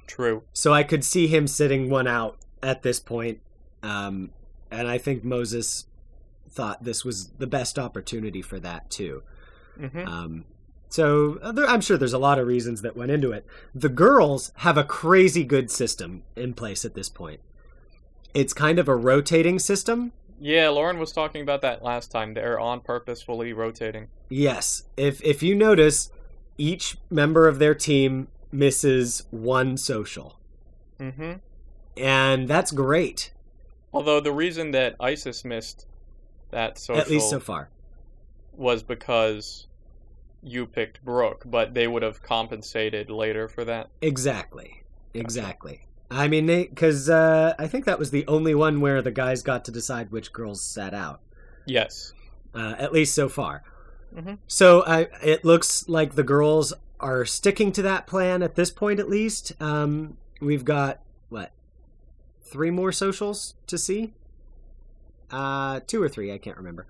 [0.08, 0.44] True.
[0.52, 3.40] so I could see him sitting one out at this point.
[3.82, 4.32] Um,
[4.70, 5.86] and I think Moses
[6.58, 9.24] thought this was the best opportunity for that too.
[9.80, 10.46] hmm Um,
[10.90, 13.46] so uh, there, I'm sure there's a lot of reasons that went into it.
[13.76, 17.42] The girls have a crazy good system in place at this point.
[18.34, 20.14] It's kind of a rotating system.
[20.40, 22.34] Yeah, Lauren was talking about that last time.
[22.34, 24.08] They're on purposefully rotating.
[24.30, 24.84] Yes.
[24.96, 26.12] If if you notice,
[26.58, 30.40] each member of their team misses one social.
[31.00, 31.34] Mm-hmm.
[31.98, 33.32] And that's great.
[33.94, 35.88] Although the reason that Isis missed
[36.52, 37.70] that social At least so far.
[38.54, 39.68] was because
[40.44, 43.90] you picked Brooke, but they would have compensated later for that.
[44.02, 44.84] Exactly.
[45.14, 45.82] Exactly.
[46.10, 49.66] I mean, because uh, I think that was the only one where the guys got
[49.66, 51.22] to decide which girls sat out.
[51.66, 52.14] Yes.
[52.56, 53.64] uh, at least so far.
[54.16, 54.38] Mhm.
[54.48, 59.00] So I, it looks like the girls are sticking to that plan at this point,
[59.02, 59.52] at least.
[59.62, 61.52] Um, we've got what
[62.42, 64.14] three more socials to see,
[65.32, 66.86] uh, two or three, I can't remember.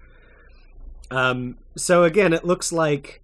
[1.09, 3.21] Um, so again, it looks like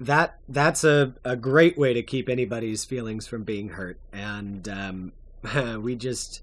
[0.00, 5.12] that that's a, a great way to keep anybody's feelings from being hurt, and um,
[5.82, 6.42] we just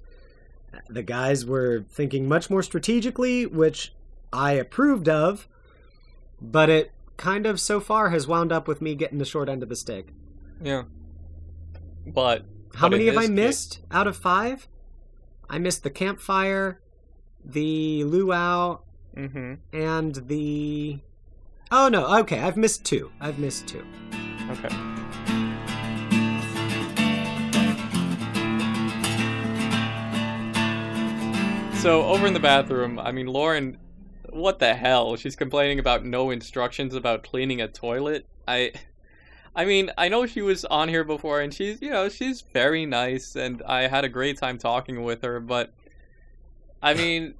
[0.88, 3.94] the guys were thinking much more strategically, which
[4.32, 5.48] I approved of,
[6.40, 9.64] but it kind of so far has wound up with me getting the short end
[9.64, 10.10] of the stick.
[10.62, 10.84] Yeah.
[12.06, 14.68] But How But many have I this case- missed out of five?
[15.50, 16.80] I missed the campfire,
[17.44, 18.80] the luau,
[19.16, 21.00] hmm and the.
[21.72, 23.12] Oh no, okay, I've missed two.
[23.20, 23.86] I've missed two.
[24.50, 24.70] okay.
[31.80, 33.78] So over in the bathroom, I mean Lauren
[34.32, 35.16] what the hell?
[35.16, 38.26] She's complaining about no instructions about cleaning a toilet.
[38.48, 38.74] I
[39.56, 42.86] I mean, I know she was on here before and she's, you know, she's very
[42.86, 45.74] nice and I had a great time talking with her, but
[46.82, 47.36] I mean,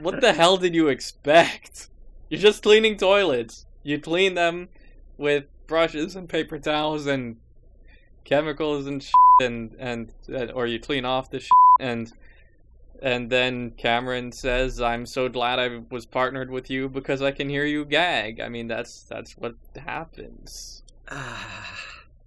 [0.00, 1.88] what the hell did you expect?
[2.28, 3.66] You're just cleaning toilets.
[3.82, 4.68] You clean them
[5.16, 7.36] with brushes and paper towels and
[8.24, 12.12] chemicals and shit and and uh, or you clean off the shit and
[13.02, 17.48] and then Cameron says, "I'm so glad I was partnered with you because I can
[17.50, 20.82] hear you gag." I mean, that's that's what happens.
[21.10, 21.78] Ah,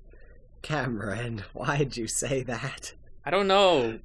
[0.62, 2.94] Cameron, why'd you say that?
[3.26, 4.00] I don't know.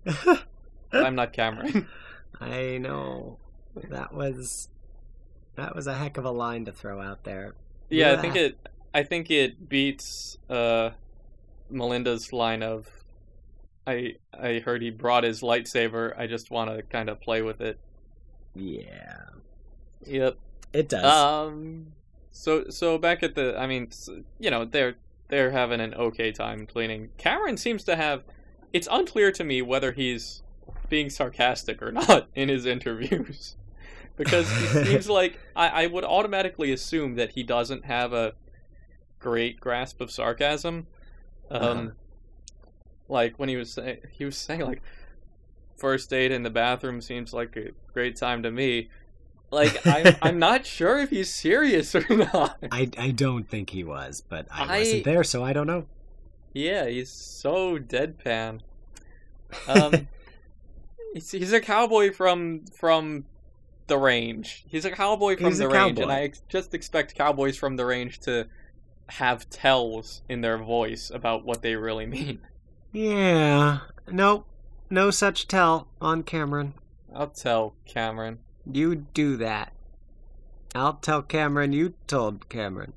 [0.92, 1.88] I'm not Cameron.
[2.42, 3.38] I know
[3.90, 4.68] that was
[5.56, 7.54] that was a heck of a line to throw out there.
[7.90, 8.58] yeah, I think it.
[8.94, 10.90] I think it beats uh,
[11.70, 12.88] Melinda's line of,
[13.86, 16.18] "I I heard he brought his lightsaber.
[16.18, 17.78] I just want to kind of play with it."
[18.54, 19.24] Yeah,
[20.06, 20.36] Yep.
[20.72, 21.04] it does.
[21.04, 21.92] Um.
[22.30, 23.90] So so back at the, I mean,
[24.38, 24.96] you know, they're
[25.28, 27.10] they're having an okay time cleaning.
[27.18, 28.22] Cameron seems to have.
[28.72, 30.42] It's unclear to me whether he's
[30.92, 33.56] being sarcastic or not in his interviews,
[34.16, 38.34] because he seems like I, I would automatically assume that he doesn't have a
[39.18, 40.86] great grasp of sarcasm.
[41.50, 41.88] Um, Uh-huh.
[43.08, 44.82] like when he was saying he was saying like
[45.76, 48.88] first date in the bathroom seems like a great time to me.
[49.50, 52.56] Like I, I'm not sure if he's serious or not.
[52.70, 55.86] I I don't think he was, but I, I- wasn't there, so I don't know.
[56.54, 58.60] Yeah, he's so deadpan.
[59.66, 60.08] Um,
[61.14, 63.24] he's, he's a cowboy from from
[63.86, 64.64] the range.
[64.68, 66.10] He's a cowboy from He's the range, and.
[66.10, 68.46] I ex- just expect cowboys from the range to
[69.08, 72.40] have tells in their voice about what they really mean.
[72.92, 73.80] yeah.
[74.10, 74.46] Nope.
[74.90, 76.74] No such tell on Cameron.
[77.14, 78.38] I'll tell Cameron.
[78.70, 79.72] You do that.
[80.74, 82.92] I'll tell Cameron you told Cameron.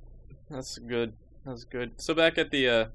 [0.49, 1.13] That's good.
[1.45, 1.93] That's good.
[1.97, 2.85] So back at the uh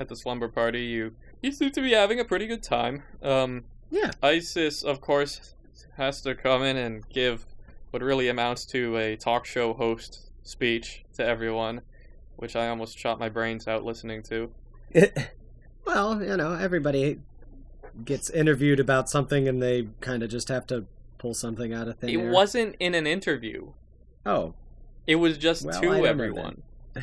[0.00, 3.02] at the slumber party, you you seem to be having a pretty good time.
[3.22, 4.10] Um Yeah.
[4.22, 5.54] Isis, of course,
[5.98, 7.44] has to come in and give
[7.90, 11.82] what really amounts to a talk show host speech to everyone,
[12.36, 14.50] which I almost shot my brains out listening to.
[15.86, 17.20] well, you know, everybody
[18.02, 20.86] gets interviewed about something and they kind of just have to
[21.18, 22.30] pull something out of thin It air.
[22.30, 23.72] wasn't in an interview.
[24.24, 24.54] Oh.
[25.06, 26.62] It was just Well, to everyone.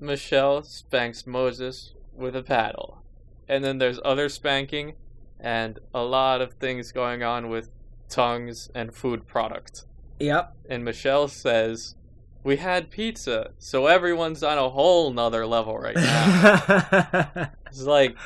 [0.00, 3.02] Michelle spanks Moses with a paddle.
[3.48, 4.94] And then there's other spanking
[5.40, 7.70] and a lot of things going on with
[8.08, 9.84] tongues and food product.
[10.18, 10.54] yep.
[10.68, 11.94] And Michelle says,
[12.42, 17.50] We had pizza, so everyone's on a whole nother level right now.
[17.66, 18.16] it's like,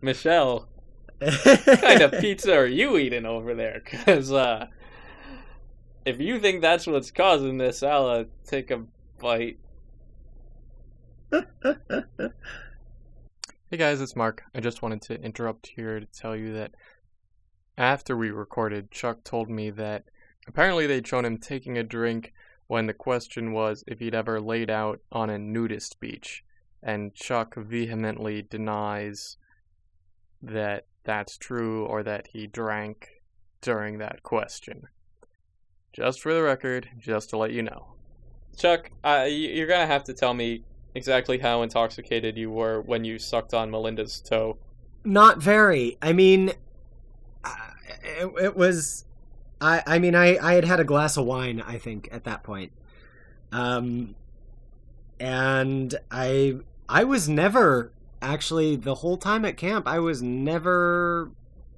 [0.00, 0.68] Michelle,
[1.18, 3.82] what kind of pizza are you eating over there?
[3.84, 4.66] Because uh,
[6.04, 8.82] if you think that's what's causing this, I'll uh, take a
[9.18, 9.58] bite.
[13.72, 14.42] Hey guys, it's Mark.
[14.54, 16.72] I just wanted to interrupt here to tell you that
[17.78, 20.04] after we recorded, Chuck told me that
[20.46, 22.34] apparently they'd shown him taking a drink
[22.66, 26.44] when the question was if he'd ever laid out on a nudist beach.
[26.82, 29.38] And Chuck vehemently denies
[30.42, 33.22] that that's true or that he drank
[33.62, 34.82] during that question.
[35.94, 37.94] Just for the record, just to let you know.
[38.54, 40.62] Chuck, uh, you're gonna have to tell me
[40.94, 44.58] exactly how intoxicated you were when you sucked on Melinda's toe.
[45.04, 45.98] Not very.
[46.00, 46.52] I mean,
[48.02, 49.04] it, it was.
[49.60, 51.62] I I mean, I I had had a glass of wine.
[51.66, 52.72] I think at that point,
[53.50, 54.14] um,
[55.18, 56.56] and I
[56.88, 59.86] I was never actually the whole time at camp.
[59.88, 61.30] I was never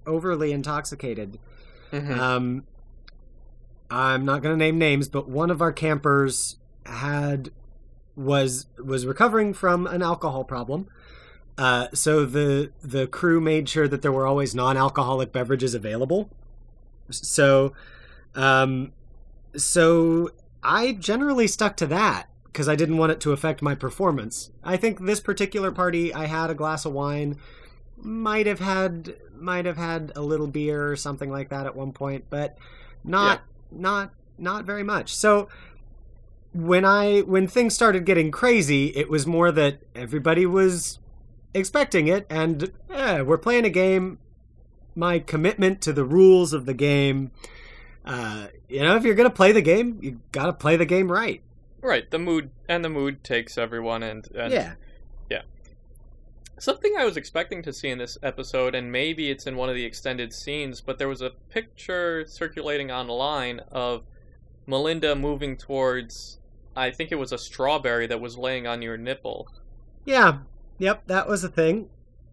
[0.06, 1.38] overly intoxicated.
[1.92, 2.20] Mm-hmm.
[2.20, 2.64] Um,
[3.90, 7.50] I'm not going to name names, but one of our campers had
[8.16, 10.88] was was recovering from an alcohol problem.
[11.56, 16.30] Uh, so the the crew made sure that there were always non-alcoholic beverages available.
[17.10, 17.74] So,
[18.34, 18.92] um,
[19.56, 20.30] so
[20.62, 24.50] I generally stuck to that because I didn't want it to affect my performance.
[24.62, 27.38] I think this particular party, I had a glass of wine,
[27.96, 31.92] might have had might have had a little beer or something like that at one
[31.92, 32.56] point, but
[33.04, 35.14] not not not very much.
[35.14, 35.48] So
[36.54, 40.98] when I when things started getting crazy, it was more that everybody was
[41.52, 44.18] expecting it, and eh, we're playing a game.
[44.96, 47.32] My commitment to the rules of the game.
[48.04, 51.42] Uh, you know, if you're gonna play the game, you gotta play the game right.
[51.80, 54.74] Right, the mood and the mood takes everyone, and, and yeah.
[56.58, 59.74] something I was expecting to see in this episode, and maybe it's in one of
[59.74, 64.04] the extended scenes, but there was a picture circulating online of
[64.66, 66.38] Melinda moving towards.
[66.76, 69.48] I think it was a strawberry that was laying on your nipple.
[70.04, 70.38] Yeah.
[70.78, 71.88] Yep, that was a thing.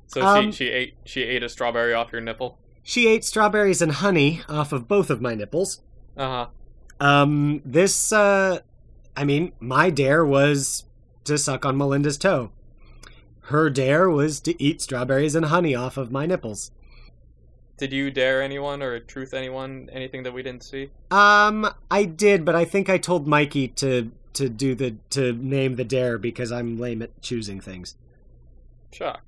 [0.07, 2.57] So Um, she she ate she ate a strawberry off your nipple.
[2.83, 5.81] She ate strawberries and honey off of both of my nipples.
[6.17, 6.47] Uh
[6.99, 7.05] huh.
[7.05, 8.59] Um, this, uh,
[9.15, 10.85] I mean, my dare was
[11.23, 12.51] to suck on Melinda's toe.
[13.45, 16.71] Her dare was to eat strawberries and honey off of my nipples.
[17.77, 20.91] Did you dare anyone or truth anyone anything that we didn't see?
[21.09, 25.75] Um, I did, but I think I told Mikey to to do the to name
[25.75, 27.95] the dare because I'm lame at choosing things.
[28.91, 29.21] Shock.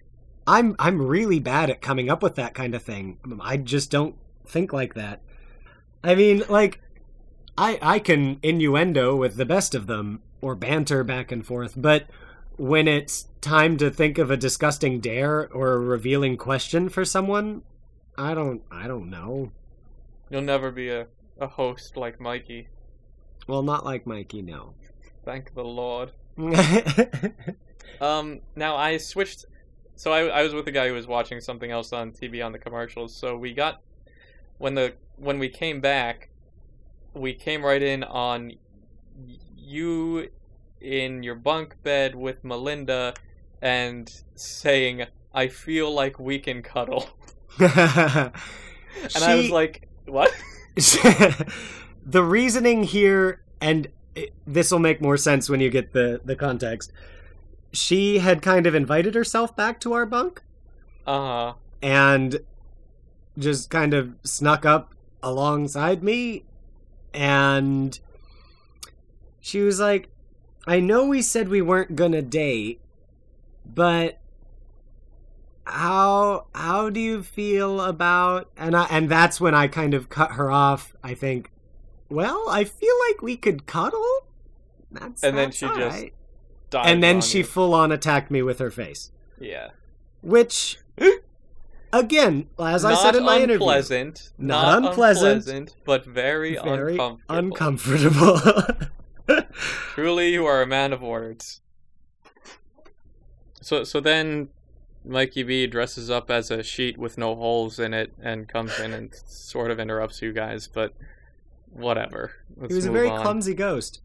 [0.45, 3.17] I'm I'm really bad at coming up with that kind of thing.
[3.41, 5.21] I just don't think like that.
[6.03, 6.81] I mean, like
[7.57, 12.07] I I can innuendo with the best of them or banter back and forth, but
[12.57, 17.63] when it's time to think of a disgusting dare or a revealing question for someone,
[18.17, 19.51] I don't I don't know.
[20.29, 21.07] You'll never be a,
[21.39, 22.67] a host like Mikey.
[23.47, 24.73] Well, not like Mikey, no.
[25.23, 26.11] Thank the Lord.
[28.01, 29.45] Um, now I switched.
[29.95, 32.51] So I, I was with a guy who was watching something else on TV on
[32.51, 33.15] the commercials.
[33.15, 33.81] So we got
[34.57, 36.29] when the when we came back,
[37.13, 38.53] we came right in on
[39.55, 40.29] you
[40.81, 43.13] in your bunk bed with Melinda
[43.61, 47.09] and saying, "I feel like we can cuddle,"
[47.59, 50.31] and I was like, "What?"
[50.75, 53.87] the reasoning here, and
[54.45, 56.91] this will make more sense when you get the the context.
[57.71, 60.43] She had kind of invited herself back to our bunk,
[61.07, 61.53] Uh huh.
[61.81, 62.39] and
[63.37, 64.93] just kind of snuck up
[65.23, 66.43] alongside me
[67.13, 67.99] and
[69.39, 70.09] she was like
[70.67, 72.79] I know we said we weren't going to date
[73.65, 74.19] but
[75.65, 80.33] how how do you feel about and I, and that's when I kind of cut
[80.33, 81.51] her off I think
[82.13, 84.27] well I feel like we could cuddle
[84.91, 86.13] that's And then she just right."
[86.73, 87.43] And then she you.
[87.43, 89.69] full on attacked me with her face yeah.
[90.21, 90.79] which
[91.93, 96.53] again as I said in my interview Not unpleasant, Not not unpleasant, unpleasant, but very,
[96.55, 98.37] very uncomfortable.
[98.37, 98.89] uncomfortable
[99.93, 101.61] Truly, you are a man of words.
[103.61, 104.49] So, so then,
[105.05, 108.93] Mikey B dresses up as a sheet with no holes in it and comes in
[108.93, 110.93] and sort of interrupts you guys, but
[111.73, 112.31] whatever.
[112.57, 113.21] Let's he was a very on.
[113.21, 114.01] clumsy ghost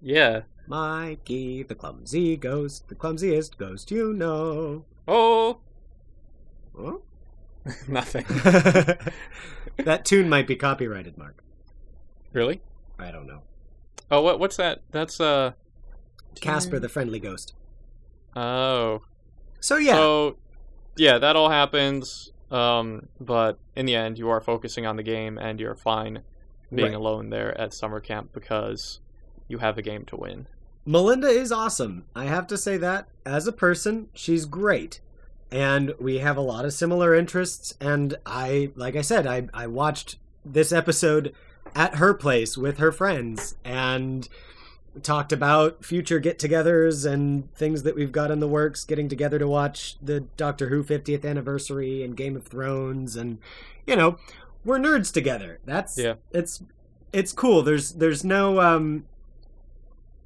[0.00, 0.42] Yeah.
[0.66, 5.60] Mikey the clumsy ghost the clumsiest ghost you know Oh,
[6.76, 7.02] Oh?
[7.88, 8.24] nothing.
[9.84, 11.42] that tune might be copyrighted, Mark.
[12.32, 12.60] really?
[12.98, 13.42] I don't know.
[14.10, 14.38] Oh, what?
[14.38, 14.82] What's that?
[14.90, 15.52] That's uh.
[16.40, 17.54] Casper the friendly ghost.
[18.36, 19.02] Oh.
[19.60, 20.36] So yeah, So,
[20.96, 22.32] yeah, that all happens.
[22.50, 26.22] Um, but in the end, you are focusing on the game, and you're fine
[26.72, 26.94] being Right.
[26.96, 29.00] alone there at summer camp because
[29.48, 30.46] you have a game to win.
[30.86, 32.04] Melinda is awesome.
[32.14, 35.00] I have to say that as a person, she's great.
[35.50, 39.66] And we have a lot of similar interests and I like I said, I I
[39.66, 41.32] watched this episode
[41.74, 44.28] at her place with her friends and
[45.02, 49.48] talked about future get-togethers and things that we've got in the works, getting together to
[49.48, 53.38] watch the Doctor Who 50th anniversary and Game of Thrones and
[53.86, 54.18] you know,
[54.64, 55.60] we're nerds together.
[55.64, 56.14] That's Yeah.
[56.32, 56.62] it's
[57.12, 57.62] it's cool.
[57.62, 59.04] There's there's no um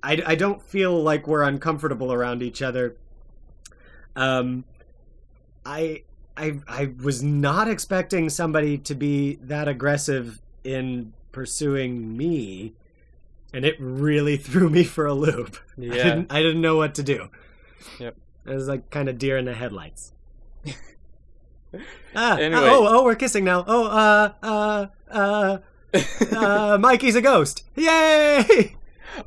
[0.03, 2.97] I, I don't feel like we're uncomfortable around each other.
[4.14, 4.64] Um,
[5.66, 6.05] I
[6.36, 12.74] I I was not expecting somebody to be that aggressive in pursuing me,
[13.53, 15.57] and it really threw me for a loop.
[15.76, 15.93] I Yeah.
[16.05, 17.28] didn't I didn't know what to do.
[17.99, 18.16] Yep.
[18.47, 20.12] It was like kind of deer in the headlights.
[22.14, 22.60] ah, Anyway.
[22.62, 23.64] oh, oh, we're kissing now.
[23.66, 25.58] Oh, uh, uh, uh,
[26.36, 27.64] uh, Mikey's a ghost.
[27.76, 28.76] Yay!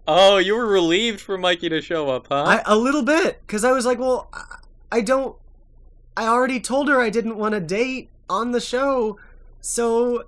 [0.07, 2.43] oh, you were relieved for Mikey to show up, huh?
[2.43, 4.29] I, a little bit because I was like, well,
[4.91, 5.35] I- don't.
[6.17, 9.17] I already told her I didn't want to date on the show,
[9.61, 10.25] so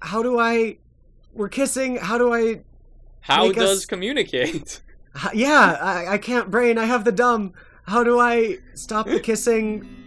[0.00, 0.76] how do I?
[1.32, 1.96] We're kissing.
[1.96, 2.60] How do I?
[3.20, 4.80] How does us- communicate?
[5.34, 6.78] Yeah, I, I can't brain.
[6.78, 7.52] I have the dumb.
[7.88, 9.97] How do I stop the kissing?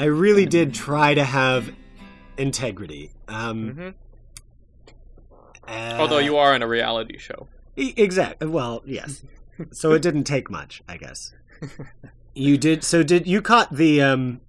[0.00, 1.72] I really did try to have
[2.38, 3.10] integrity.
[3.28, 3.88] Um, hmm
[5.68, 7.46] uh, Although you are in a reality show.
[7.76, 8.48] E- Exactly.
[8.48, 9.22] Well, yes.
[9.70, 11.32] so it didn't take much, I guess.
[12.34, 12.82] You did.
[12.82, 14.02] So did you caught the?
[14.02, 14.40] um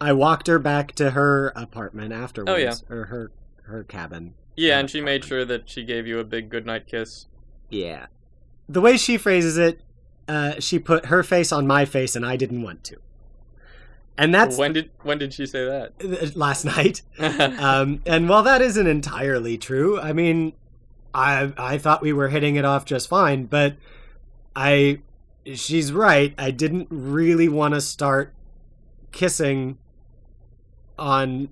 [0.00, 2.74] I walked her back to her apartment afterwards, Oh, yeah.
[2.94, 3.30] or her
[3.62, 4.34] her cabin.
[4.56, 7.26] Yeah, Yeah, and she made sure that she gave you a big goodnight kiss.
[7.70, 8.06] Yeah.
[8.68, 9.80] The way she phrases it,
[10.28, 12.96] uh, she put her face on my face, and I didn't want to.
[14.18, 16.36] And that's when did when did she say that?
[16.36, 17.02] last night.
[17.18, 20.54] um, and while that isn't entirely true, I mean,
[21.14, 23.76] I I thought we were hitting it off just fine, but
[24.54, 25.00] I
[25.54, 26.34] she's right.
[26.38, 28.32] I didn't really want to start
[29.12, 29.78] kissing
[30.98, 31.50] on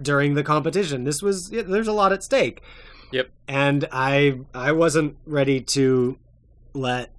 [0.00, 1.04] during the competition.
[1.04, 2.62] This was yeah, there's a lot at stake.
[3.12, 3.30] Yep.
[3.48, 6.18] And I I wasn't ready to
[6.72, 7.10] let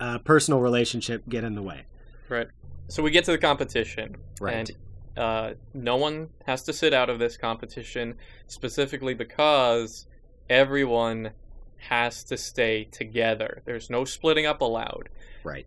[0.00, 1.82] a personal relationship get in the way.
[2.28, 2.48] right.
[2.88, 4.16] So we get to the competition,
[4.48, 4.70] and
[5.16, 8.14] uh, no one has to sit out of this competition
[8.46, 10.06] specifically because
[10.48, 11.30] everyone
[11.78, 13.62] has to stay together.
[13.64, 15.08] There's no splitting up allowed.
[15.44, 15.66] Right.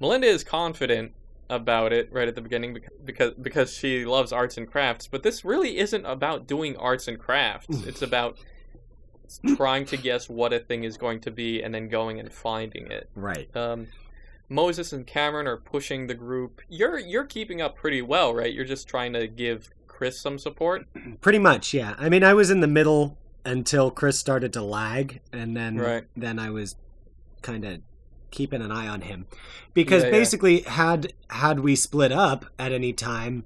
[0.00, 1.12] Melinda is confident
[1.50, 5.44] about it right at the beginning because because she loves arts and crafts, but this
[5.44, 7.84] really isn't about doing arts and crafts.
[7.86, 8.38] it's about
[9.56, 12.90] trying to guess what a thing is going to be and then going and finding
[12.90, 13.08] it.
[13.14, 13.54] Right.
[13.56, 13.88] Um,
[14.48, 16.60] Moses and Cameron are pushing the group.
[16.68, 18.52] You're you're keeping up pretty well, right?
[18.52, 20.86] You're just trying to give Chris some support.
[21.20, 21.94] Pretty much, yeah.
[21.98, 26.04] I mean, I was in the middle until Chris started to lag, and then Right.
[26.16, 26.76] then I was
[27.42, 27.80] kind of
[28.30, 29.26] keeping an eye on him
[29.74, 30.18] because Yeah, yeah.
[30.18, 33.44] basically, had had we split up at any time,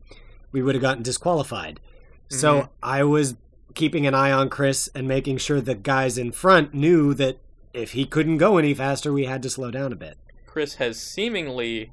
[0.52, 1.80] we would have gotten disqualified.
[2.28, 2.68] So Mhm.
[2.82, 3.36] I was
[3.74, 7.38] keeping an eye on Chris and making sure the guys in front knew that
[7.72, 10.18] if he couldn't go any faster, we had to slow down a bit.
[10.52, 11.90] Chris has seemingly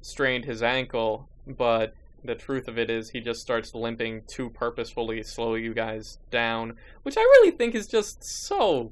[0.00, 1.94] strained his ankle, but
[2.24, 6.74] the truth of it is he just starts limping to purposefully slow you guys down,
[7.04, 8.90] which I really think is just so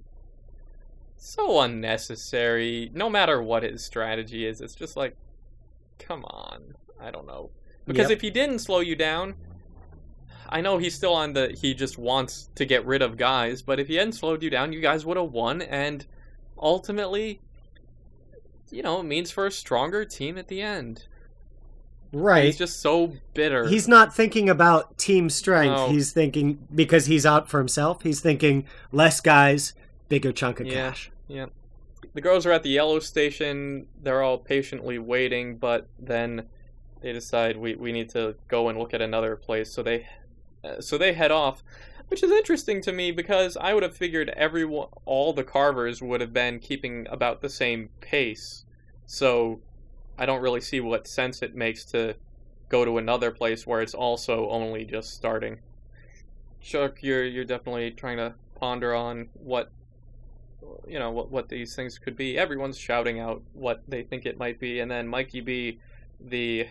[1.17, 2.89] so unnecessary.
[2.95, 5.17] No matter what his strategy is, it's just like
[5.99, 6.75] come on.
[7.01, 7.51] I don't know.
[7.87, 8.17] Because Yep.
[8.19, 9.35] if he didn't slow you down,
[10.49, 13.81] I know he's still on the he just wants to get rid of guys, but
[13.81, 16.07] if he hadn't slowed you down, you guys would have won and
[16.57, 17.41] ultimately
[18.71, 21.07] you know, it means for a stronger team at the end.
[22.13, 22.47] Right.
[22.47, 23.69] He's just so bitter.
[23.69, 25.77] He's not thinking about team strength.
[25.77, 25.89] No.
[25.91, 28.03] He's thinking because he's out for himself.
[28.03, 29.75] He's thinking less guys,
[30.09, 30.75] bigger chunk of Yeah.
[30.91, 31.11] cash.
[31.29, 31.47] Yeah.
[32.15, 33.87] The girls are at the yellow station.
[34.03, 36.47] They're all patiently waiting, but then
[37.01, 39.71] they decide we, we need to go and look at another place.
[39.71, 40.09] So they
[40.65, 41.63] uh, so they head off,
[42.11, 46.21] which is interesting to me because I would have figured everyone all the carvers would
[46.21, 48.65] have been keeping about the same pace.
[49.07, 49.61] So
[50.19, 52.17] I don't really see what sense it makes to
[52.69, 55.61] go to another place where it's also only just starting.
[56.61, 59.71] Chuck, you're you're definitely trying to ponder on what
[60.89, 62.37] you know what what these things could be.
[62.37, 65.79] Everyone's shouting out what they think it might be, and then Mikey B,
[66.19, 66.67] the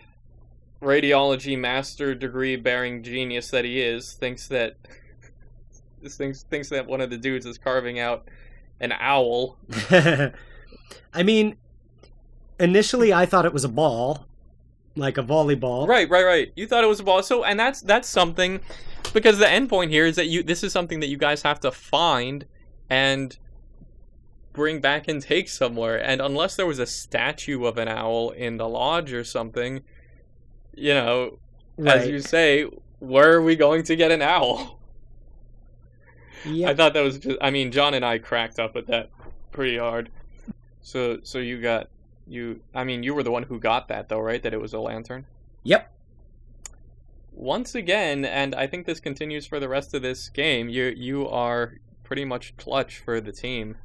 [0.82, 4.76] radiology master degree bearing genius that he is, thinks that
[6.02, 8.28] this thinks thinks that one of the dudes is carving out
[8.80, 9.58] an owl.
[11.14, 11.58] I mean,
[12.60, 14.26] initially I thought it was a ball,
[14.96, 15.88] like a volleyball.
[15.88, 16.52] Right, right, right.
[16.56, 17.24] You thought it was a ball.
[17.24, 18.60] So, and that's that's something
[19.14, 21.60] because the end point here is that you this is something that you guys have
[21.62, 22.46] to find
[22.90, 23.38] and
[24.54, 25.98] bring back and take somewhere.
[26.04, 29.82] And unless there was a statue of an owl in the lodge or something,
[30.76, 31.40] you know,
[31.78, 32.02] Right.
[32.02, 32.68] as you say,
[33.00, 34.79] where are we going to get an owl?
[36.46, 39.10] I thought that was just I mean, John and I cracked up at that
[39.52, 40.10] pretty hard.
[40.82, 41.90] So so you got
[42.28, 44.42] you I mean, you were the one who got that though, right?
[44.42, 45.26] That it was a lantern?
[45.64, 45.92] Yep.
[47.32, 51.28] once again, and I think this continues for the rest of this game, you you
[51.28, 53.78] are pretty much clutch for the team.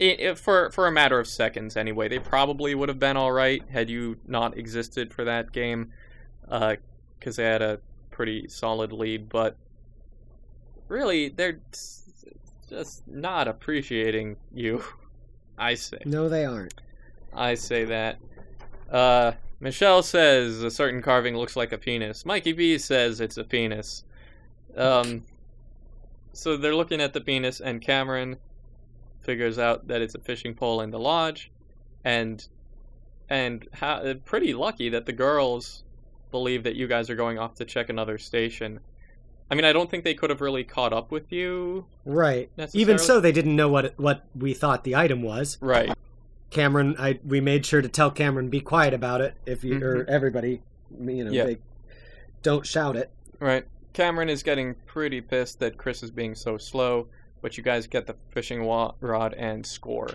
[0.00, 2.08] I i for for a matter of seconds, anyway.
[2.08, 5.92] They probably would have been all right had you not existed for that game,
[6.48, 6.76] uh,
[7.18, 9.28] because they had a pretty solid lead.
[9.28, 9.56] But
[10.92, 11.60] really, they're
[12.68, 14.84] just not appreciating you.
[15.58, 15.98] I say.
[16.04, 16.74] No, they aren't.
[17.34, 18.18] I say that.
[18.90, 22.26] Uh, Michelle says a certain carving looks like a penis.
[22.26, 24.04] Mikey B says it's a penis.
[24.76, 25.24] Um,
[26.32, 28.36] so they're looking at the penis, and Cameron
[29.20, 31.50] figures out that it's a fishing pole in the lodge,
[32.04, 32.46] and
[33.28, 33.66] and
[34.24, 35.84] pretty lucky that the girls
[36.30, 38.80] believe that you guys are going off to check another station.
[39.52, 42.48] I mean, I don't think they could have really caught up with you, Right.
[42.72, 45.58] Even so, they didn't know what what we thought the item was.
[45.60, 45.92] right?
[46.48, 49.34] Cameron, I we made sure to tell Cameron be quiet about it.
[49.44, 50.62] If you or everybody,
[50.98, 51.44] you know, Yeah.
[51.44, 51.58] they
[52.42, 53.10] don't shout it.
[53.40, 53.66] Right.
[53.92, 57.08] Cameron is getting pretty pissed that Chris is being so slow,
[57.42, 60.08] but you guys get the fishing wa- rod and score.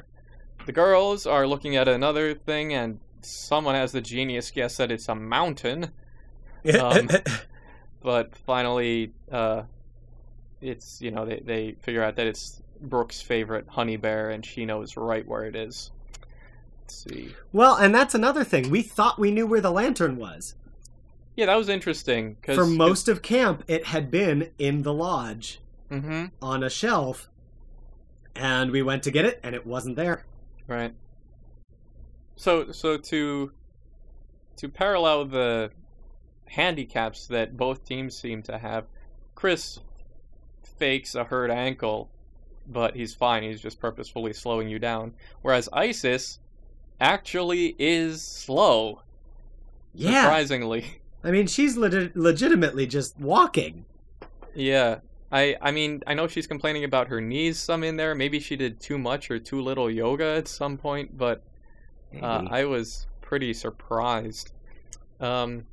[0.65, 5.07] The girls are looking at another thing, and someone has the genius guess that it's
[5.07, 5.91] a mountain,
[6.81, 7.07] Um,
[8.01, 9.63] but finally, uh,
[10.61, 14.65] it's, you know, they, they figure out that it's Brooke's favorite honey bear, and she
[14.65, 15.91] knows right where it is.
[16.81, 17.35] Let's see.
[17.51, 18.69] well, and that's another thing.
[18.69, 20.55] We thought we knew where the lantern was.
[21.35, 22.37] Yeah, that was interesting.
[22.41, 27.29] Cause, For most of camp, it had been in the lodge hmm on a shelf,
[28.35, 30.25] and we went to get it, and it wasn't there.
[30.67, 30.93] Right.
[32.35, 33.51] So so to
[34.57, 35.71] to parallel the
[36.47, 38.85] handicaps that both teams seem to have,
[39.35, 39.79] Chris
[40.63, 42.09] fakes a hurt ankle,
[42.67, 43.43] but he's fine.
[43.43, 45.13] He's just purposefully slowing you down.
[45.41, 46.39] Whereas Isis
[46.99, 49.01] actually is slow.
[49.93, 51.01] Yeah, Surprisingly.
[51.23, 53.85] I mean, she's legit legitimately just walking.
[54.53, 54.99] Yeah.
[55.31, 58.15] I I mean, I know she's complaining about her knees some in there.
[58.15, 61.43] Maybe she did too much or too little yoga at some point, but
[62.21, 64.53] Uh, I was pretty surprised.
[65.19, 65.65] Um,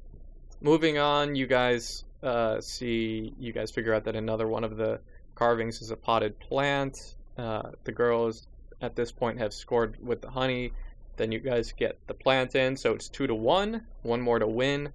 [0.64, 4.98] moving on, you guys uh, see, you guys figure out that another one of the
[5.34, 7.16] carvings is a potted plant.
[7.36, 8.48] Uh, the girls
[8.80, 10.72] at this point have scored with the honey.
[11.16, 13.82] Then you guys get the plant in, so it's two to one.
[14.02, 14.92] One more to win.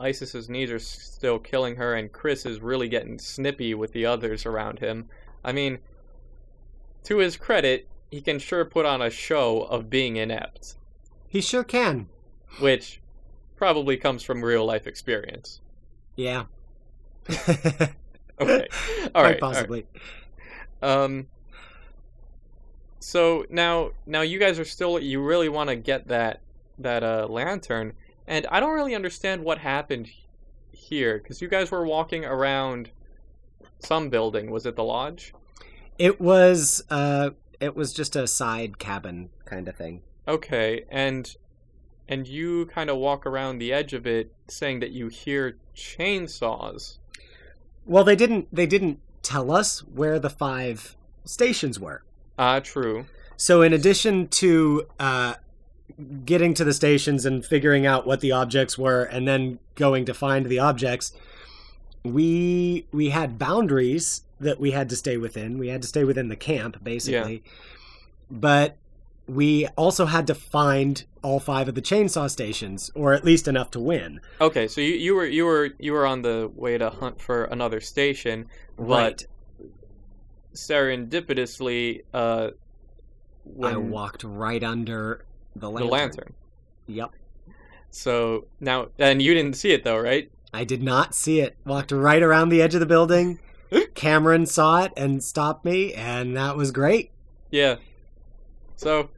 [0.00, 4.44] Isis's knees are still killing her, and Chris is really getting snippy with the others
[4.44, 5.08] around him.
[5.44, 5.78] I mean,
[7.04, 10.74] to his credit, he can sure put on a show of being inept,
[11.28, 12.08] he sure can.
[12.58, 13.00] which
[13.62, 15.60] probably comes from real life experience.
[16.16, 16.46] Yeah.
[17.28, 17.86] Okay,
[18.40, 18.70] all Quite right,
[19.14, 19.38] all right.
[19.38, 19.86] possibly.
[20.80, 21.28] Um.
[22.98, 24.98] So now, now you guys are still.
[24.98, 26.40] You really want to get that
[26.78, 27.92] that uh, lantern,
[28.26, 30.08] and I don't really understand what happened
[30.72, 32.90] here because you guys were walking around
[33.78, 34.50] some building.
[34.50, 35.34] Was it the lodge?
[35.98, 40.02] It was uh it was just a side cabin kind of thing.
[40.26, 41.36] Okay, and
[42.08, 46.98] and you kind of walk around the edge of it, saying that you hear chainsaws.
[47.86, 48.48] Well, they didn't.
[48.52, 52.02] They didn't tell us where the five stations were.
[52.38, 53.06] Ah, true.
[53.36, 55.34] So, in addition to uh,
[56.24, 60.14] getting to the stations and figuring out what the objects were, and then going to
[60.14, 61.12] find the objects,
[62.04, 65.58] we we had boundaries that we had to stay within.
[65.58, 67.42] We had to stay within the camp, basically.
[67.44, 67.52] Yeah.
[68.30, 68.76] But
[69.28, 73.70] we also had to find all five of the chainsaw stations, or at least enough
[73.70, 74.20] to win.
[74.40, 77.44] Okay, so you, you were you were you were on the way to hunt for
[77.44, 78.46] another station,
[78.76, 79.24] but Right.
[80.54, 82.50] serendipitously, uh,
[83.62, 85.90] I walked right under the the lantern.
[85.90, 86.34] lantern.
[86.86, 87.10] Yep.
[87.90, 90.30] So now, and you didn't see it though, right?
[90.54, 91.56] I did not see it.
[91.64, 93.38] Walked right around the edge of the building.
[93.94, 97.10] Cameron saw it and stopped me, and that was great.
[97.50, 97.76] Yeah.
[98.76, 99.10] So,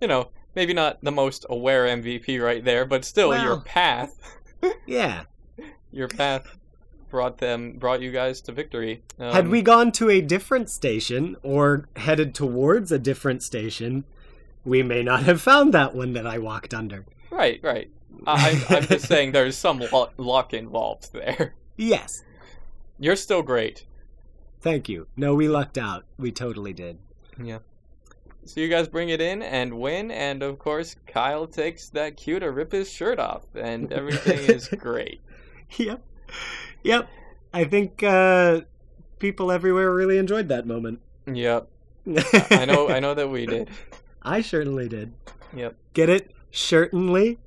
[0.00, 4.18] you know, maybe not the most aware MVP right there, but still, your path,
[4.86, 5.24] Yeah.
[5.92, 6.46] your path
[7.10, 9.02] brought them, brought you guys to victory.
[9.18, 14.04] Um, Had we gone to a different station or headed towards a different station,
[14.64, 17.06] we may not have found that one that I walked under.
[17.30, 17.90] Right, right.
[18.26, 19.82] I, I'm just saying there's some
[20.18, 21.54] luck involved there.
[21.76, 22.24] Yes.
[22.98, 23.86] You're still great.
[24.60, 25.06] Thank you.
[25.16, 26.04] No, we lucked out.
[26.18, 26.98] We totally did.
[28.48, 32.40] So you guys bring it in and win, and of course Kyle takes that cue
[32.40, 35.20] to rip his shirt off, and everything is great.
[35.76, 36.02] Yep.
[36.82, 37.08] Yep.
[37.52, 38.62] I think uh,
[39.18, 41.00] people everywhere really enjoyed that moment.
[41.26, 41.68] Yep,
[42.50, 42.88] I know.
[42.88, 43.68] I know that we did.
[44.22, 45.12] I certainly did.
[45.54, 45.76] Yep.
[45.92, 46.30] Get it?
[46.50, 47.38] Certainly.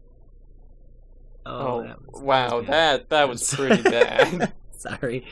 [1.45, 2.67] Oh, that was- wow, bad.
[2.69, 4.53] that that was pretty bad.
[4.77, 5.25] Sorry.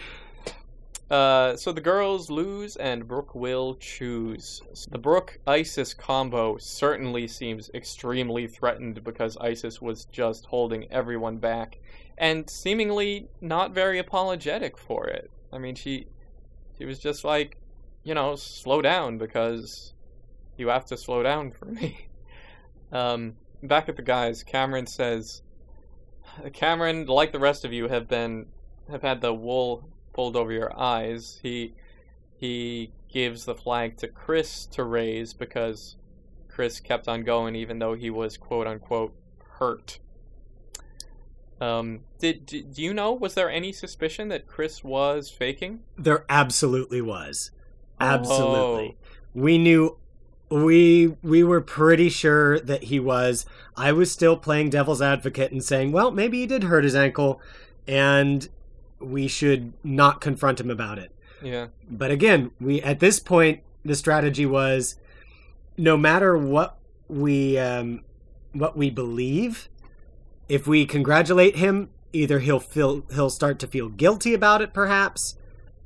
[1.09, 4.61] Uh, so the girls lose and Brooke will choose.
[4.91, 11.79] The Brooke Isis combo certainly seems extremely threatened because Isis was just holding everyone back
[12.19, 15.31] and seemingly not very apologetic for it.
[15.51, 16.05] I mean, she
[16.77, 17.57] she was just like,
[18.03, 19.93] you know, slow down because
[20.57, 22.05] you have to slow down for me.
[22.91, 25.43] Um, back at the guys, Cameron says,
[26.53, 28.47] Cameron, like the rest of you, have been
[28.89, 29.87] have had the wool
[30.19, 31.39] pulled over your eyes.
[31.41, 31.73] He
[32.35, 35.95] he gives the flag to Chris to raise because
[36.49, 39.15] Chris kept on going even though he was quote unquote
[39.59, 39.99] hurt.
[41.61, 45.79] Um, did, did do you know was there any suspicion that Chris was faking?
[45.97, 47.51] There absolutely was.
[48.01, 48.05] Oh.
[48.05, 48.97] Absolutely.
[49.33, 49.99] We knew
[50.51, 53.45] we we were pretty sure that he was.
[53.77, 57.39] I was still playing devil's advocate and saying, "Well, maybe he did hurt his ankle
[57.87, 58.49] and
[58.99, 61.11] we should not confront him about it."
[61.43, 61.67] Yeah.
[61.89, 64.95] But again, we at this point the strategy was
[65.77, 66.77] no matter what
[67.07, 68.03] we um,
[68.53, 69.69] what we believe,
[70.47, 75.35] if we congratulate him, either he'll feel he'll start to feel guilty about it, perhaps,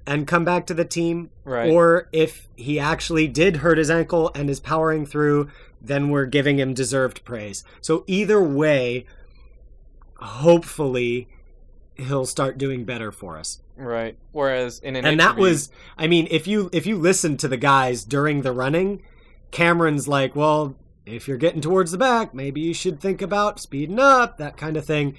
[0.07, 1.69] and come back to the team, Right.
[1.71, 5.49] or if he actually did hurt his ankle and is powering through,
[5.81, 7.63] then we're giving him deserved praise.
[7.81, 9.05] So either way,
[10.17, 11.27] hopefully
[11.95, 14.17] he'll start doing better for us right.
[14.31, 17.57] Whereas in an and that was i mean if you if you listen to the
[17.57, 19.01] guys during the running
[19.51, 20.75] cameron's like well
[21.05, 24.77] if you're getting towards the back maybe you should think about speeding up that kind
[24.77, 25.17] of thing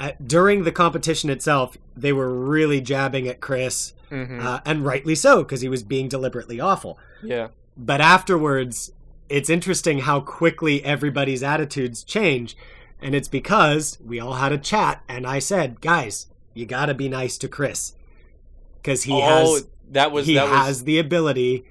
[0.00, 4.42] at, during the competition itself they were really jabbing at chris Mhm.
[4.44, 7.48] uh, and rightly so because he was being deliberately awful yeah.
[7.78, 8.92] but afterwards
[9.30, 12.54] it's interesting how quickly everybody's attitudes change
[13.02, 17.08] and it's because we all had a chat and i said guys you gotta be
[17.08, 17.94] nice to chris
[18.76, 19.20] because he oh,
[19.54, 21.64] has that was he that has was the ability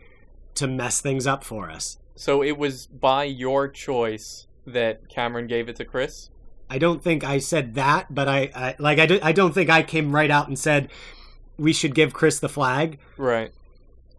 [0.56, 5.68] to mess things up for us so it was by your choice that Cameron gave
[5.70, 6.30] it to Chris.
[6.70, 9.70] i don't think i said that but i, I like I, do, I don't think
[9.70, 10.90] i came right out and said
[11.58, 13.52] we should give chris the flag Right.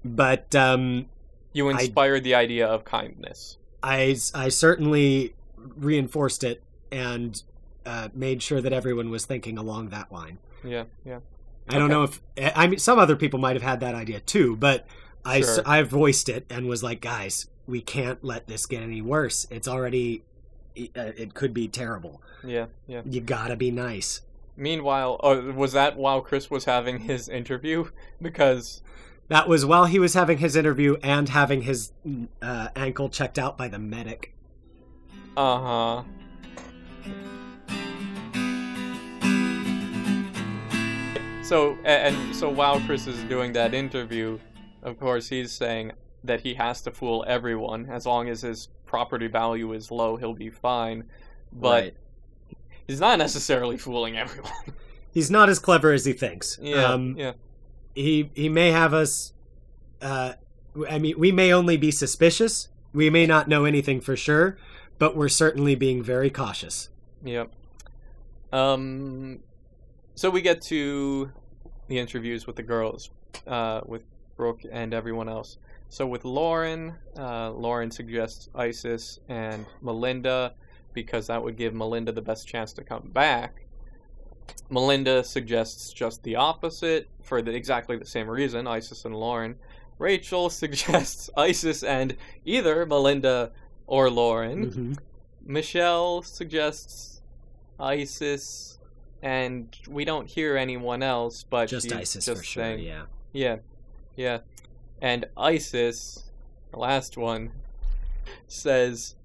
[0.05, 1.07] but um
[1.53, 3.59] You I- inspired the idea of kindness.
[3.85, 6.63] I, I certainly reinforced it
[6.93, 7.43] and
[7.85, 10.39] uh, made sure that everyone was thinking along that line.
[10.63, 11.21] Yeah, yeah.
[11.69, 12.21] I don't know if
[12.55, 14.87] I mean some other people might have had that idea too, but
[15.25, 15.63] I Sure.
[15.65, 19.47] I voiced it and was like, guys, we can't let this get any worse.
[19.51, 20.23] It's already
[20.77, 22.23] uh, it could be terrible.
[22.45, 23.03] Yeah, yeah.
[23.05, 24.23] You gotta be nice.
[24.57, 27.89] Meanwhile, oh, was that while Chris was having his interview?
[28.21, 28.83] Because
[29.29, 31.93] That was while he was having his interview and having his
[32.43, 34.35] uh, ankle checked out by the medic.
[35.37, 36.03] uh huh.
[41.43, 44.39] So and so while Chris is doing that interview,
[44.83, 45.93] of course he's saying
[46.25, 50.35] that he has to fool everyone as long as his property value is low, he'll
[50.35, 51.05] be fine.
[51.53, 51.97] but Right.
[52.87, 54.53] he's not necessarily fooling everyone.
[55.15, 56.59] He's not as clever as he thinks.
[56.63, 57.33] yeah, Um, yeah,
[57.95, 59.35] he he may have us
[60.01, 60.33] uh
[60.89, 64.57] i mean we may only be suspicious we may not know anything for sure
[64.99, 66.89] but we're certainly being very cautious
[67.25, 67.53] Yep.
[68.53, 69.41] Um,
[70.15, 71.31] so we get to
[71.89, 73.11] the interviews with the girls,
[73.47, 74.05] uh, with
[74.37, 75.59] Brooke and everyone else.
[75.89, 80.55] So with Lauren, uh, Lauren suggests Isis and Melinda
[80.95, 83.67] because that would give Melinda the best chance to come back.
[84.71, 89.57] Melinda suggests just the opposite for the, exactly the same reason, Isis and Lauren.
[89.99, 93.53] Rachel suggests Isis and either Melinda
[93.87, 94.71] or Lauren.
[94.71, 94.99] Mhm.
[95.45, 97.12] Michelle suggests
[97.83, 98.79] Isis,
[99.23, 103.03] and we don't hear anyone else, but just isis just for sure saying, yeah
[103.33, 103.59] yeah,
[104.17, 104.39] yeah.
[105.01, 106.25] And Isis,
[106.71, 107.53] the last one,
[108.47, 109.17] says,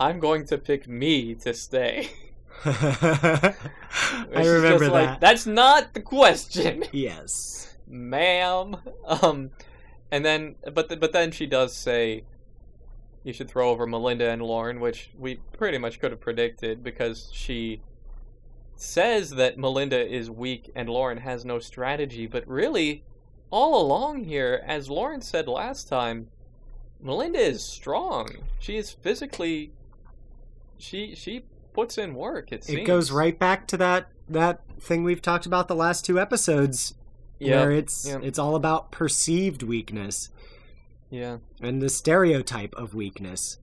[0.00, 2.10] "I'm going to pick me to stay."
[2.64, 3.54] i
[4.34, 7.58] remember just that like, That's not the question, yes
[7.90, 8.76] ma'am.
[9.06, 9.50] Um,
[10.10, 12.24] and then, but th- but then she does say.
[13.28, 17.28] You should throw over Melinda and Lauren, which we pretty much could have predicted because
[17.30, 17.82] she
[18.74, 23.04] says that Melinda is weak and Lauren has no strategy, but really,
[23.50, 26.28] all along here, as Lauren said last time,
[27.02, 28.30] Melinda is strong.
[28.60, 29.72] She is physically.
[30.78, 32.50] She she puts in work.
[32.50, 36.02] It seems it goes right back to that that thing we've talked about the last
[36.02, 36.94] two episodes
[37.38, 38.20] Yeah, where it's yeah.
[38.22, 40.30] it's all about perceived weakness
[41.10, 41.38] yeah.
[41.60, 43.58] and the stereotype of weakness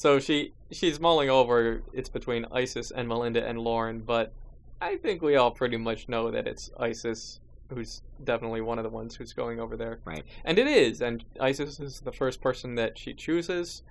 [0.00, 1.82] So she she's mulling over.
[1.92, 4.32] It's between Isis and Melinda and Lauren, but
[4.80, 8.88] I think we all pretty much know that it's Isis who's definitely one of the
[8.88, 9.98] ones who's going over there.
[10.06, 10.24] Right.
[10.46, 13.82] And it is, and Isis is the first person that she chooses,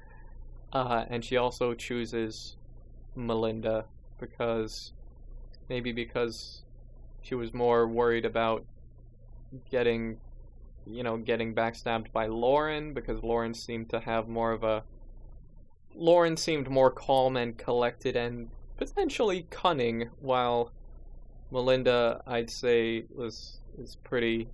[0.73, 2.55] uh, and she also chooses
[3.15, 3.85] Melinda
[4.19, 4.93] because
[5.69, 6.63] maybe because
[7.21, 8.65] she was more worried about
[9.69, 10.17] getting
[10.89, 14.83] you know getting backstabbed by Lauren because Lauren seemed to have more of a
[15.95, 20.71] Lauren seemed more calm and collected and potentially cunning while
[21.51, 24.49] Melinda I'd say was is pretty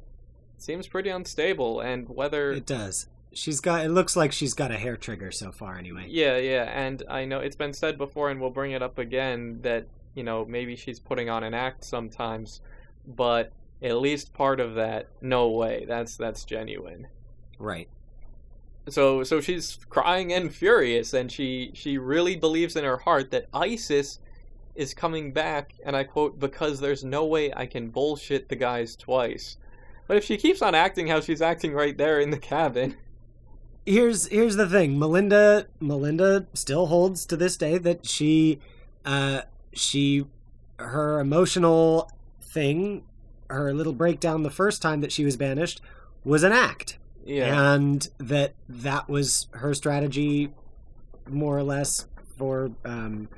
[0.57, 1.81] seems pretty unstable.
[1.81, 3.07] And whether it does.
[3.33, 6.05] She's got it looks like she's got a hair trigger so far anyway.
[6.07, 9.59] Yeah, yeah, and I know it's been said before, and we'll bring it up again
[9.61, 12.61] that you know maybe she's putting on an act sometimes,
[13.05, 13.51] but
[13.85, 17.07] at least part of that, no way, that's that's genuine.
[17.59, 17.87] right
[18.89, 23.47] So, so she's crying and furious, and she she really believes in her heart that
[23.53, 24.19] Isis
[24.75, 28.95] is coming back, and I quote, "because there's no way I can bullshit the guys
[28.95, 29.57] twice."
[30.07, 32.97] But if she keeps on acting how she's acting right there in the cabin,
[33.85, 38.59] here's here's the thing melinda melinda still holds to this day that she
[39.05, 39.41] uh
[39.73, 40.25] she
[40.79, 42.09] her emotional
[42.41, 43.03] thing
[43.49, 45.81] her little breakdown the first time that she was banished
[46.23, 46.97] was an act.
[47.25, 50.51] Yeah, and that that was her strategy
[51.27, 53.29] more or less for um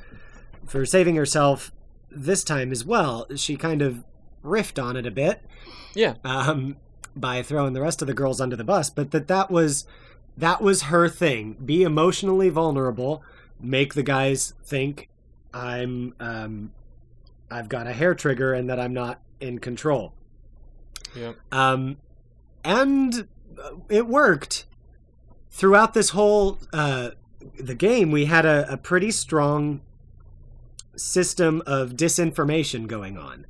[0.65, 1.71] for saving herself
[2.11, 3.25] this time as well.
[3.35, 4.03] She kind of
[4.43, 5.41] riffed on it a bit
[5.95, 6.15] Yeah.
[6.23, 6.77] um
[7.15, 9.85] by throwing the rest of the girls under the bus but that that was
[10.37, 11.53] that was her thing.
[11.65, 13.23] Be emotionally vulnerable.
[13.59, 15.09] Make the guys think
[15.53, 16.71] i'm um
[17.49, 20.13] i've got a hair trigger and that i'm not in control
[21.15, 21.97] yeah, um,
[22.63, 23.27] and
[23.61, 24.65] uh, it worked
[25.49, 27.11] throughout this whole uh,
[27.59, 28.11] the game.
[28.11, 29.81] We had a, a pretty strong
[30.95, 33.45] system of disinformation going on.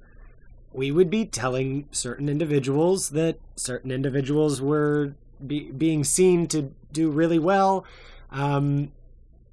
[0.73, 5.15] We would be telling certain individuals that certain individuals were
[5.45, 7.85] be, being seen to do really well.
[8.31, 8.91] Um,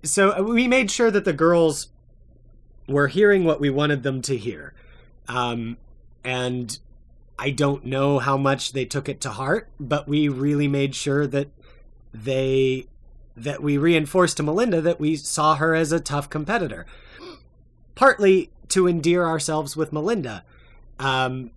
[0.03, 1.89] so we made sure that the girls
[2.87, 4.74] were hearing what we wanted them to hear.
[5.28, 5.78] Um,
[6.25, 6.79] and
[7.39, 11.27] I don't know how much they took it to heart, but we really made sure
[11.27, 11.49] that
[12.12, 12.87] they
[13.37, 16.87] that we reinforced to Melinda that we saw her as a tough competitor.
[17.95, 20.45] Partly to endear ourselves with Melinda.
[20.99, 21.51] Um,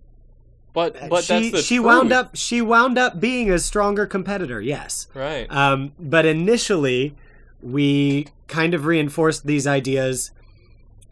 [0.72, 4.60] but but she that's the she wound up she wound up being a stronger competitor,
[4.60, 5.08] yes.
[5.14, 5.50] right.
[5.50, 7.16] Um, but initially,
[7.62, 10.30] we kind of reinforced these ideas.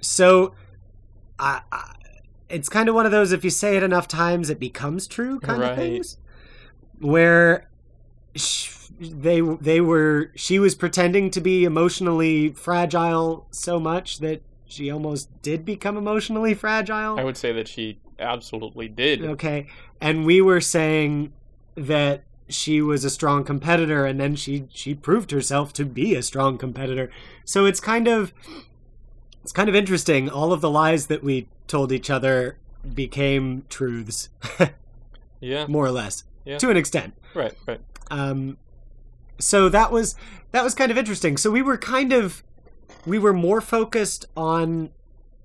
[0.01, 0.55] So,
[1.39, 1.96] I, I,
[2.49, 5.41] it's kind of one of those if you say it enough times, it becomes true
[5.41, 5.71] kind Right.
[5.73, 6.19] of things.
[7.01, 7.69] Where
[8.35, 14.91] sh- they they were she was pretending to be emotionally fragile so much that she
[14.91, 17.19] almost did become emotionally fragile.
[17.19, 19.25] I would say that she absolutely did.
[19.25, 19.67] Okay.
[20.01, 21.33] And we were saying
[21.75, 26.23] that she was a strong competitor and then she she proved herself to be a
[26.23, 27.11] strong competitor.
[27.45, 28.33] So it's kind of
[29.47, 30.29] it's kind of interesting.
[30.29, 32.59] All of the lies that we told each other
[32.95, 34.29] became truths,
[35.41, 35.67] Yeah.
[35.69, 36.59] more or less, Yeah.
[36.59, 37.15] to an extent.
[37.33, 37.55] Right.
[37.65, 37.81] Right.
[38.11, 38.57] Um,
[39.39, 40.17] so that was
[40.51, 41.37] that was kind of interesting.
[41.37, 42.43] So we were kind of
[43.07, 44.91] we were more focused on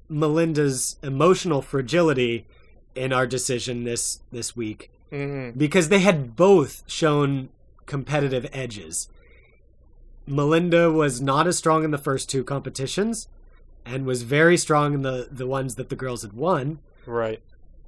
[0.10, 2.48] Melinda's emotional fragility
[2.96, 7.50] in our decision this this week hmm because they had both shown
[7.86, 9.10] competitive edges.
[10.26, 13.28] Melinda was not as strong in the first two competitions
[13.86, 17.42] and was very strong in the the ones that the girls had won Right.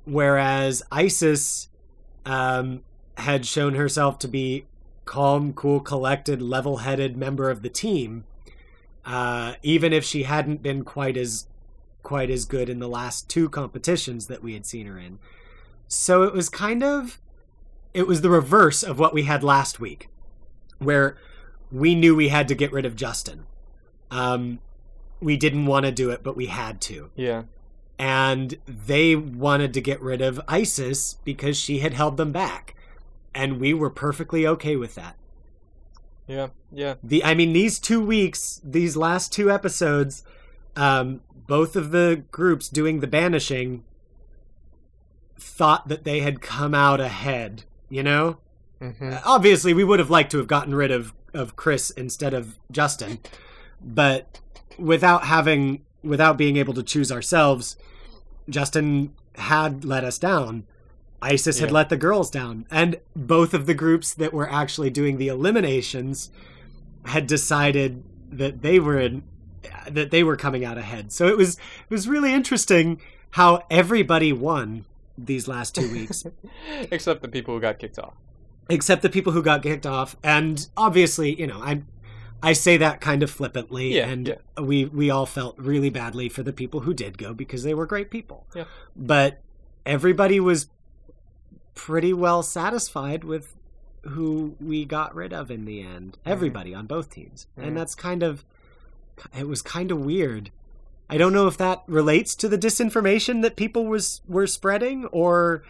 [0.05, 1.69] whereas Isis
[2.25, 2.83] um,
[3.17, 4.65] had shown herself to be
[5.05, 8.23] calm, cool, collected, level-headed member of the team,
[9.05, 11.47] uh, even if she hadn't been quite as
[12.01, 15.19] quite as good in the last two competitions that we had seen her in.
[15.87, 17.19] So it was kind of
[17.93, 20.09] it was the reverse of what we had last week,
[20.79, 21.17] where
[21.71, 23.45] we knew we had to get rid of Justin.
[24.09, 24.59] Um,
[25.23, 27.43] we didn't want to do it, but we had to Yeah.
[27.99, 32.75] and they wanted to get rid of Isis because she had held them back.
[33.35, 35.15] And we were perfectly okay with that.
[36.27, 36.49] Yeah.
[36.71, 36.95] Yeah.
[37.03, 40.23] The I mean these 2 weeks, these last two episodes,
[40.75, 43.83] um both of the groups doing the banishing
[45.37, 48.37] thought that they had come out ahead, you know?
[48.79, 52.59] hmm Obviously, we would have liked to have gotten rid of of Chris instead of
[52.71, 53.17] Justin,
[53.83, 54.39] but
[54.77, 57.77] without having without being able to choose ourselves,
[58.49, 60.65] Justin had let us down.
[61.21, 65.17] Isis had let the girls down, and both of the groups that were actually doing
[65.17, 66.29] the eliminations
[67.05, 69.23] had decided that they were in,
[69.89, 71.13] that they were coming out ahead.
[71.13, 72.99] So it was it was really interesting
[73.31, 74.83] how everybody won
[75.17, 76.25] these last two weeks
[76.91, 78.15] Except the people who got kicked off.
[78.69, 81.81] except the people who got kicked off and obviously you know i
[82.43, 84.61] i say that kind of flippantly Yeah, and yeah.
[84.61, 87.85] we we all felt really badly for the people who did go because they were
[87.85, 88.45] great people.
[88.55, 88.65] Yeah.
[88.95, 89.41] but
[89.85, 90.69] everybody was
[91.75, 93.55] pretty well satisfied with
[94.03, 96.13] who we got rid of in the end.
[96.19, 96.31] Mm-hmm.
[96.31, 97.47] Everybody on both teams.
[97.55, 97.75] And mm-hmm.
[97.75, 98.45] that's kind of
[99.37, 100.51] it was kind of weird.
[101.09, 105.63] I don't know if that relates to the disinformation that people was were spreading or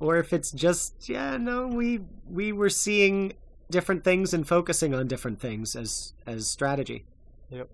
[0.00, 3.32] or if it's just yeah no we we were seeing
[3.74, 7.04] different things and focusing on different things as as strategy
[7.50, 7.68] Yep.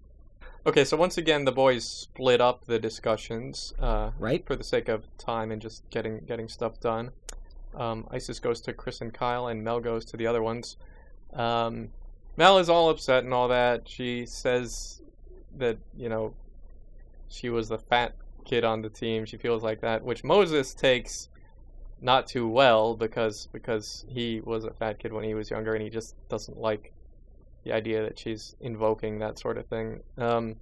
[0.67, 4.89] Okay, so once again, the boys split up the discussions uh, right for the sake
[4.89, 7.11] of time and just getting getting stuff done.
[7.75, 10.77] Um, Isis goes to Chris and Kyle, and Mel goes to the other ones.
[11.33, 11.89] Um,
[12.37, 13.89] Mel is all upset and all that.
[13.89, 15.01] She says
[15.57, 16.35] that you know
[17.29, 19.25] she was the fat kid on the team.
[19.25, 21.31] She feels like that, which Moses takes
[22.01, 25.83] not too well because because he was a fat kid when he was younger, and
[25.83, 26.93] he just doesn't like
[27.65, 30.01] the idea that she's invoking that sort of thing.
[30.17, 30.57] Um,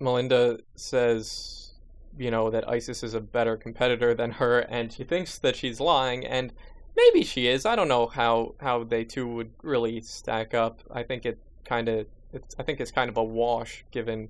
[0.00, 1.74] Melinda says,
[2.18, 5.78] you know, that Isis is a better competitor than her, and she thinks that she's
[5.78, 6.52] lying, and
[6.96, 7.64] maybe she is.
[7.64, 10.80] I don't know how how they two would really stack up.
[10.90, 14.28] I think it kind of, it's I think it's kind of a wash given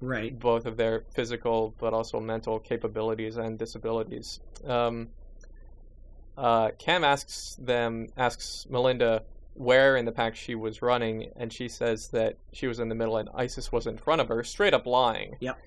[0.00, 4.40] right both of their physical but also mental capabilities and disabilities.
[4.64, 5.08] Um,
[6.36, 9.24] uh, Cam asks them, asks Melinda
[9.58, 12.94] where in the pack she was running, and she says that she was in the
[12.94, 15.36] middle and Isis was in front of her, straight up lying.
[15.40, 15.58] Yep.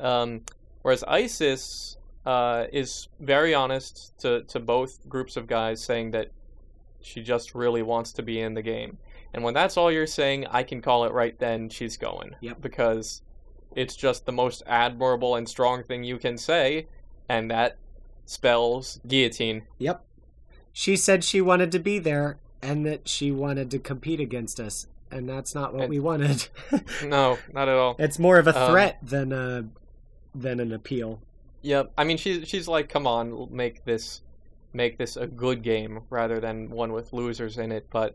[0.00, 0.40] Um,
[0.80, 6.30] whereas Isis uh, is very honest to, to both groups of guys, saying that
[7.02, 8.96] she just really wants to be in the game.
[9.34, 12.34] And when that's all you're saying, I can call it right then, she's going.
[12.40, 12.62] Yep.
[12.62, 13.20] Because
[13.74, 16.86] it's just the most admirable and strong thing you can say,
[17.28, 17.76] and that
[18.26, 19.62] spells guillotine.
[19.78, 20.02] yep
[20.72, 24.86] she said she wanted to be there and that she wanted to compete against us
[25.10, 26.48] and that's not what we wanted
[27.04, 27.94] No, not at all.
[27.98, 29.66] it's more of a Um, threat than a
[30.34, 31.20] than an appeal
[31.62, 31.92] Yep.
[31.96, 34.20] I mean, she's she's like, come on, make this
[34.74, 37.86] make this a good game rather than one with losers in it.
[37.90, 38.14] But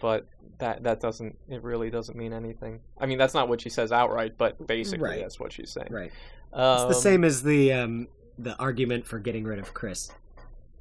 [0.00, 0.26] but
[0.58, 2.80] that that doesn't it really doesn't mean anything.
[2.98, 5.20] I mean, that's not what she says outright, but basically Right.
[5.20, 5.88] that's what she's saying.
[5.90, 6.12] right
[6.52, 10.10] Um, it's the same as the um the argument for getting rid of chris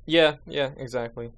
[0.05, 1.31] Yeah, yeah, exactly.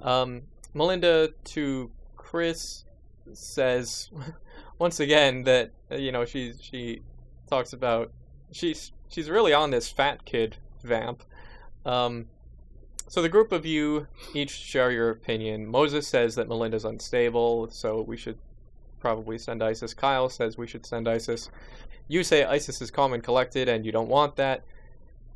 [0.00, 2.84] Um, Melinda to Chris
[3.32, 4.10] says
[4.78, 7.02] once again that uh, you know she she
[7.48, 8.10] talks about
[8.52, 11.22] she's she's really on this fat kid vamp.
[11.84, 12.26] Um,
[13.08, 15.66] so the group of you each share your opinion.
[15.66, 18.38] Moses says that Melinda's unstable, so we should
[19.00, 19.94] probably send Isis.
[19.94, 21.50] Kyle says we should send Isis.
[22.08, 24.64] You say Isis is calm and collected, and you don't want that.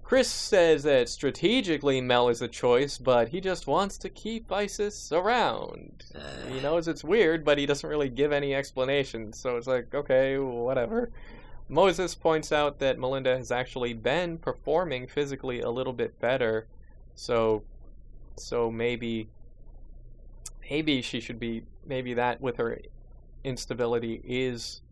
[0.03, 5.13] Chris says that strategically Mel is a choice, but he just wants to keep Isis
[5.13, 6.05] around.
[6.51, 6.63] He uh.
[6.63, 11.11] knows it's weird, but he doesn't really give any explanation, so it's like, okay, whatever.
[11.69, 16.67] Moses points out that Melinda has actually been performing physically a little bit better,
[17.19, 17.65] so
[18.37, 19.29] so maybe
[20.71, 22.79] maybe she should be maybe that with her
[23.43, 24.83] instability is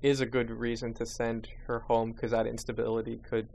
[0.00, 3.46] is a good reason to send her home because that instability could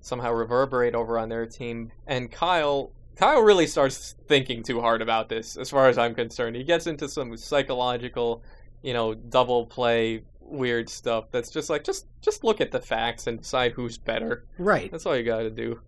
[0.00, 1.90] somehow reverberate over on their team.
[2.06, 6.54] And Kyle Kyle really starts thinking too hard about this, as far as I'm concerned.
[6.54, 8.42] He gets into some psychological,
[8.82, 13.26] you know, double play weird stuff that's just like just just look at the facts
[13.26, 14.44] and decide who's better.
[14.56, 14.88] Right.
[14.92, 15.80] That's all you got to do.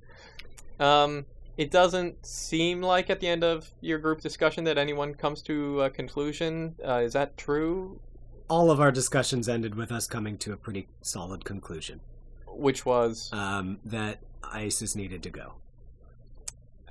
[0.78, 1.24] Um,
[1.56, 5.82] it doesn't seem like at the end of your group discussion that anyone comes to
[5.82, 6.74] a conclusion.
[6.86, 8.00] Uh, is that true?
[8.48, 12.00] All of our discussions ended with us coming to a pretty solid conclusion.
[12.46, 15.54] Which was um, that Isis needed to go.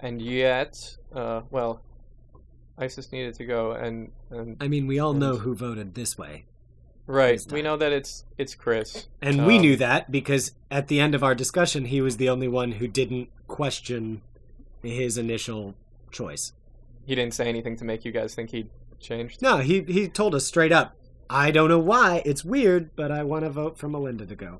[0.02, 1.82] And yet, uh, well,
[2.78, 6.46] Isis needed to go, and, and I mean, we all know who voted this way.
[7.08, 7.42] Right.
[7.52, 9.08] We know that it's it's Chris.
[9.22, 12.30] And um, we knew that because at the end of our discussion he was the
[12.30, 14.24] only one who didn't question
[14.86, 15.76] his initial
[16.12, 16.54] choice.
[17.06, 18.70] He didn't say anything to make you guys think he
[19.00, 19.42] changed?
[19.42, 20.96] No, he he told us straight up,
[21.30, 24.60] I don't know why, it's weird, but I want to vote for Melinda to go.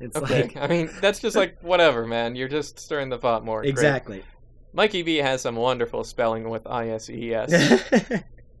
[0.00, 0.42] It's okay.
[0.42, 2.36] like I mean, that's just like whatever, man.
[2.36, 3.64] You're just stirring the pot more.
[3.64, 4.18] Exactly.
[4.18, 4.28] Great.
[4.72, 7.84] Mikey B has some wonderful spelling with I S E S.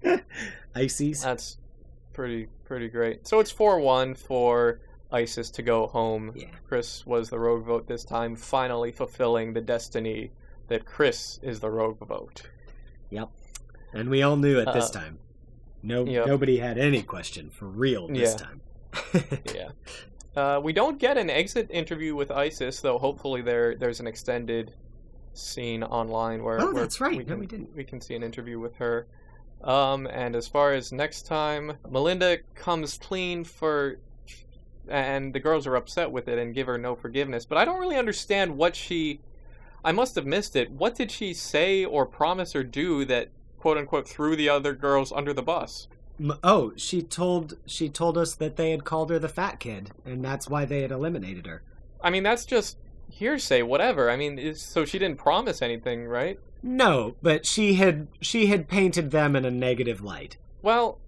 [0.74, 1.22] Ices.
[1.22, 1.58] That's
[2.12, 3.26] pretty pretty great.
[3.26, 6.32] So it's four one for Isis to go home.
[6.36, 6.46] Yeah.
[6.68, 10.30] Chris was the rogue vote this time, finally fulfilling the destiny
[10.68, 12.42] that Chris is the rogue vote.
[13.10, 13.30] Yep.
[13.92, 15.18] And we all knew it this uh, time.
[15.82, 16.26] No, yep.
[16.26, 18.46] nobody had any question for real this yeah.
[18.46, 18.60] time.
[19.54, 19.68] yeah.
[20.36, 22.98] Uh, we don't get an exit interview with Isis, though.
[22.98, 24.74] Hopefully, there there's an extended
[25.32, 26.60] scene online where.
[26.60, 27.16] Oh, where that's right.
[27.16, 27.76] We can, no, we didn't.
[27.76, 29.06] We can see an interview with her.
[29.62, 33.98] Um, and as far as next time, Melinda comes clean for,
[34.88, 37.44] and the girls are upset with it and give her no forgiveness.
[37.44, 39.20] But I don't really understand what she.
[39.84, 40.70] I must have missed it.
[40.70, 43.28] What did she say or promise or do that
[43.58, 45.88] quote unquote threw the other girls under the bus?
[46.42, 50.24] Oh, she told she told us that they had called her the fat kid, and
[50.24, 51.62] that's why they had eliminated her.
[52.00, 52.78] I mean, that's just
[53.10, 54.10] hearsay, whatever.
[54.10, 56.38] I mean, so she didn't promise anything, right?
[56.62, 60.36] No, but she had she had painted them in a negative light.
[60.62, 60.98] Well,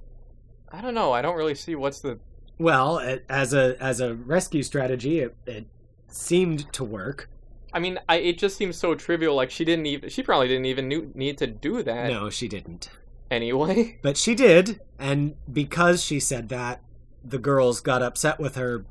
[0.71, 1.13] I don't know.
[1.13, 2.19] I don't really see what's the
[2.59, 5.21] well as a as a rescue strategy.
[5.21, 5.67] It, it
[6.09, 7.31] seemed to work.
[7.77, 9.35] I mean, I, it just seems so trivial.
[9.35, 12.11] Like she didn't even she probably didn't even need to do that.
[12.11, 12.89] No, she didn't.
[13.31, 16.81] Anyway, but she did, and because she said that,
[17.23, 18.87] the girls got upset with her.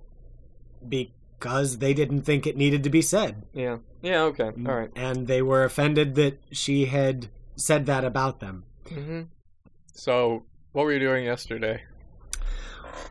[0.87, 3.41] Because they didn't think it needed to be said.
[3.53, 3.77] Yeah.
[4.03, 4.51] Yeah, okay.
[4.51, 4.91] Mm, All right.
[4.95, 8.65] And they were offended that she had said that about them.
[8.85, 9.21] Mm-hmm.
[9.93, 11.81] So, what were you doing yesterday?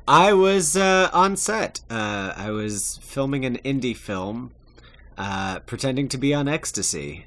[0.06, 1.80] I was uh, on set.
[1.90, 4.52] Uh, I was filming an indie film,
[5.16, 7.26] uh, pretending to be on ecstasy.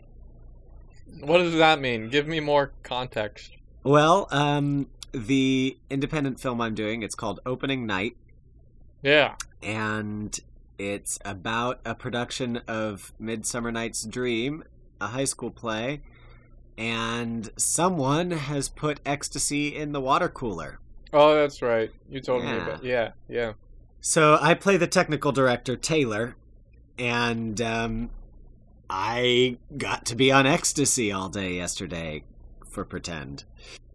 [1.21, 2.09] What does that mean?
[2.09, 3.51] Give me more context.
[3.83, 8.17] Well, um, the independent film I'm doing, it's called Opening Night.
[9.01, 9.35] Yeah.
[9.63, 10.38] And
[10.77, 14.63] it's about a production of Midsummer Night's Dream,
[15.01, 16.01] a high school play,
[16.77, 20.79] and someone has put ecstasy in the water cooler.
[21.13, 21.91] Oh, that's right.
[22.09, 22.51] You told yeah.
[22.51, 22.83] me about.
[22.83, 23.53] Yeah, yeah.
[24.01, 26.35] So I play the technical director Taylor,
[26.97, 28.09] and um,
[28.89, 32.23] I got to be on ecstasy all day yesterday
[32.67, 33.43] for pretend.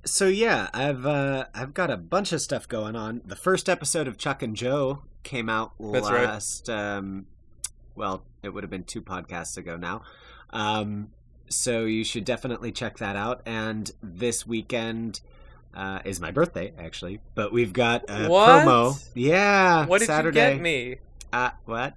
[0.05, 3.23] So yeah, I've uh, I've got a bunch of stuff going on.
[3.25, 6.69] The first episode of Chuck and Joe came out That's last.
[6.69, 6.97] Right.
[6.97, 7.27] Um,
[7.95, 10.03] well, it would have been two podcasts ago now.
[10.51, 11.11] Um,
[11.49, 13.43] so you should definitely check that out.
[13.47, 15.21] And this weekend
[15.75, 17.21] uh, is my birthday, actually.
[17.35, 18.65] But we've got a what?
[18.65, 19.09] promo.
[19.15, 20.51] Yeah, what did Saturday.
[20.51, 20.97] you get me?
[21.33, 21.95] Uh, what?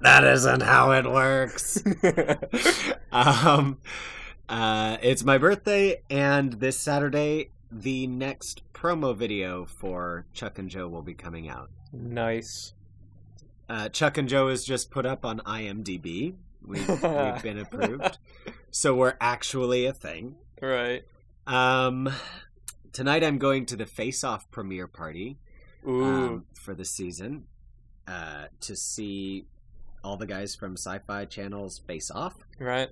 [0.00, 1.82] That isn't how it works.
[3.12, 3.78] um,
[4.48, 10.88] uh, it's my birthday, and this Saturday, the next promo video for Chuck and Joe
[10.88, 11.70] will be coming out.
[11.92, 12.72] Nice.
[13.68, 16.34] Uh, Chuck and Joe is just put up on IMDb.
[16.66, 18.16] We've, we've been approved,
[18.70, 20.36] so we're actually a thing.
[20.62, 21.04] Right.
[21.46, 22.10] Um,
[22.92, 25.38] tonight I'm going to the Face Off premiere party.
[25.86, 27.44] Um, for the season,
[28.06, 29.46] uh, to see
[30.02, 32.34] all the guys from Sci-Fi Channel's Face Off.
[32.58, 32.90] Right.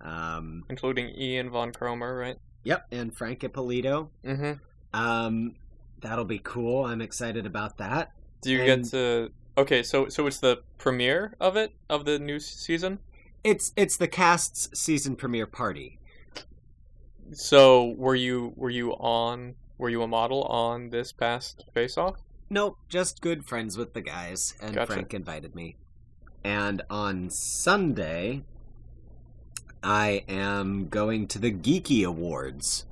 [0.00, 2.36] Um, including Ian von Cromer, right?
[2.64, 4.10] Yep, and Frank Ippolito.
[4.24, 4.52] Mm-hmm.
[4.92, 5.54] Um,
[6.00, 6.84] that'll be cool.
[6.84, 8.12] I'm excited about that.
[8.40, 9.30] Do you and get to?
[9.58, 12.98] Okay, so so it's the premiere of it of the new season.
[13.44, 15.98] It's it's the cast's season premiere party.
[17.32, 22.16] So were you were you on were you a model on this past Face Off?
[22.50, 24.92] Nope, just good friends with the guys, and Gotcha.
[24.92, 25.76] Frank invited me.
[26.46, 28.44] And on Sunday,
[29.82, 32.84] I am going to the Geeky Awards.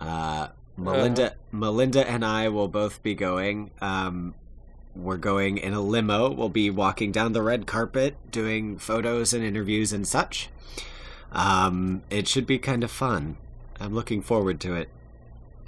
[0.00, 3.70] Uh, Melinda, Melinda, and I will both be going.
[3.80, 4.34] Um,
[4.96, 6.32] we're going in a limo.
[6.32, 10.48] We'll be walking down the red carpet, doing photos and interviews and such.
[11.30, 13.36] Um, it should be kind of fun.
[13.78, 14.88] I'm looking forward to it.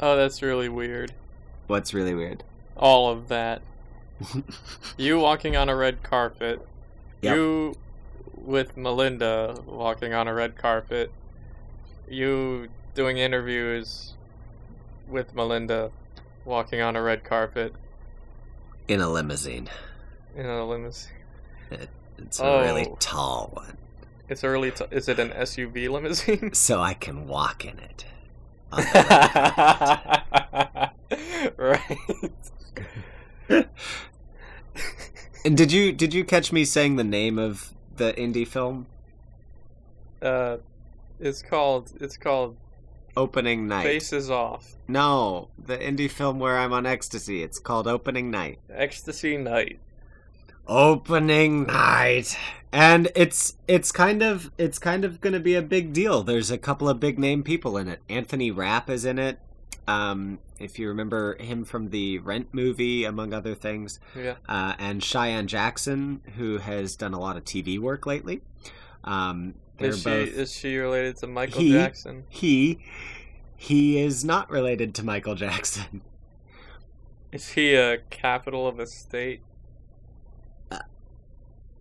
[0.00, 1.12] Oh, that's really weird.
[1.68, 2.42] What's really weird?
[2.76, 3.62] All of that.
[4.96, 6.66] you walking on a red carpet.
[7.22, 7.36] Yep.
[7.36, 7.74] You
[8.36, 11.10] with Melinda walking on a red carpet.
[12.08, 14.14] You doing interviews
[15.08, 15.90] with Melinda
[16.44, 17.74] walking on a red carpet
[18.88, 19.68] In a limousine.
[20.36, 21.12] in a limousine.
[22.18, 22.96] It's a really Oh.
[23.00, 23.76] tall one,
[24.28, 24.70] It's early.
[24.72, 26.52] T- is it an SUV limousine?
[26.54, 28.04] so I can walk in it.
[28.72, 30.90] On the
[31.58, 32.32] red right.
[35.44, 38.86] And did you did you catch me saying the name of the indie film?
[40.20, 40.58] Uh,
[41.18, 41.92] it's called.
[42.00, 42.56] It's called
[43.16, 43.84] Opening Night.
[43.84, 44.76] Faces Off.
[44.86, 47.42] No, the indie film where I'm on ecstasy.
[47.42, 48.60] It's called Opening Night.
[48.70, 49.80] Ecstasy Night.
[50.68, 52.36] Opening Night.
[52.72, 56.22] And it's it's kind of it's kind of going to be a big deal.
[56.22, 58.00] There's a couple of big name people in it.
[58.08, 59.38] Anthony Rapp is in it.
[59.88, 63.98] Um, if you remember him from the Rent movie, among other things.
[64.16, 64.34] Yeah.
[64.48, 68.42] uh, and Cheyenne Jackson, who has done a lot of TV work lately.
[69.04, 72.24] Um, Is she both is she related to Michael He- Jackson?
[72.28, 72.78] he.
[73.56, 76.02] He is not related to Michael Jackson.
[77.32, 79.40] Is he a capital of a state?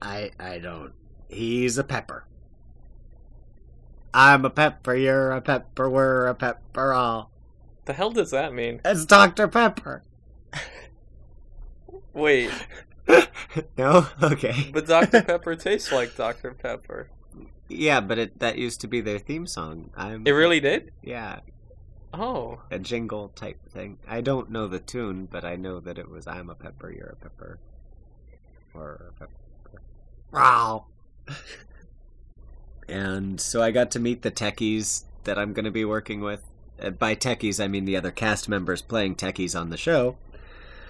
[0.02, 0.94] I I don't.
[1.28, 2.26] He's a pepper.
[4.14, 4.96] I'm a pepper.
[4.96, 5.90] You're a pepper.
[5.90, 6.94] We're a pepper.
[6.94, 7.31] All.
[7.86, 8.82] The hell does that mean?
[8.86, 10.04] It's Dr Pepper.
[12.14, 12.52] Wait,
[13.78, 14.70] no, okay.
[14.74, 15.22] but Dr.
[15.26, 16.54] Pepper tastes like Dr.
[16.54, 17.10] Pepper.
[17.70, 19.92] Yeah, but it that used to be their theme song.
[19.96, 20.28] I'm.
[20.28, 20.92] It really did?
[21.02, 21.40] Yeah,
[22.14, 23.98] Oh, a jingle type thing.
[24.08, 27.08] I don't know the tune, but I know that it was "I'm a pepper, you're
[27.08, 27.60] a pepper,"
[28.74, 29.82] or a pepper.
[30.34, 30.88] Wow.
[32.90, 36.44] and so I got to meet the techies that I'm going to be working with.
[36.82, 40.18] Uh, By techies, I mean the other cast members playing techies on the show.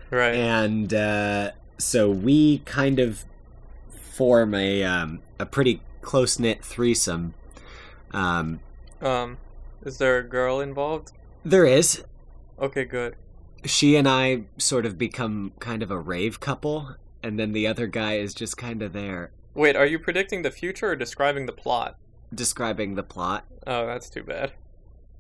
[0.10, 0.34] right.
[0.36, 3.26] And uh, so we kind of
[3.90, 7.34] form a um, a pretty close knit threesome.
[8.12, 8.60] Um,
[9.02, 9.38] Um,
[9.86, 11.12] is there a girl involved?
[11.44, 12.04] there is
[12.60, 13.16] Okay, good.
[13.66, 17.88] she and I sort of become kind of a rave couple, and then the other
[17.88, 21.52] guy is just kind of there Wait, are you predicting the future or describing the
[21.52, 21.98] plot?
[22.34, 23.46] describing the plot.
[23.68, 24.54] Oh, that's too bad.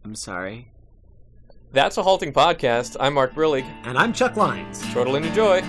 [0.03, 0.67] I'm sorry.
[1.73, 2.97] That's a halting podcast.
[2.99, 3.65] I'm Mark Brillig.
[3.83, 4.81] And I'm Chuck Lines.
[4.93, 5.61] Chortle and enjoy.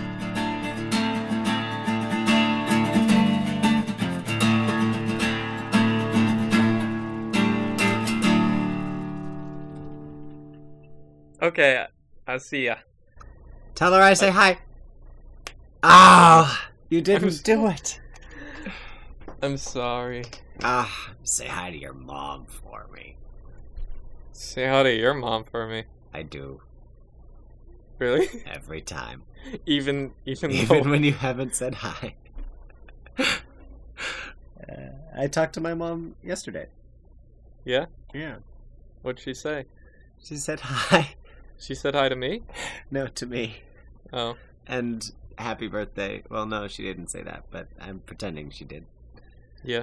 [11.42, 11.84] Okay,
[12.26, 12.76] I'll see ya.
[13.74, 14.58] Tell her I say hi.
[15.82, 18.00] Ah, you didn't do it.
[19.42, 20.24] I'm sorry.
[20.62, 23.16] Ah, say hi to your mom for me.
[24.32, 25.84] Say hi to your mom for me.
[26.12, 26.60] I do
[27.98, 28.28] Really?
[28.46, 29.22] every time,
[29.66, 32.14] even even, even though when you haven't said hi.
[33.18, 36.66] Uh, I talked to my mom yesterday.
[37.64, 37.86] Yeah?
[38.14, 38.36] Yeah.
[39.02, 39.66] What'd she say?
[40.22, 41.14] She said hi.
[41.58, 42.42] She said hi to me?
[42.90, 43.56] No, to me.
[44.12, 44.36] Oh.
[44.66, 46.22] And happy birthday.
[46.28, 48.84] Well, no, she didn't say that, but I'm pretending she did.
[49.64, 49.82] Yeah.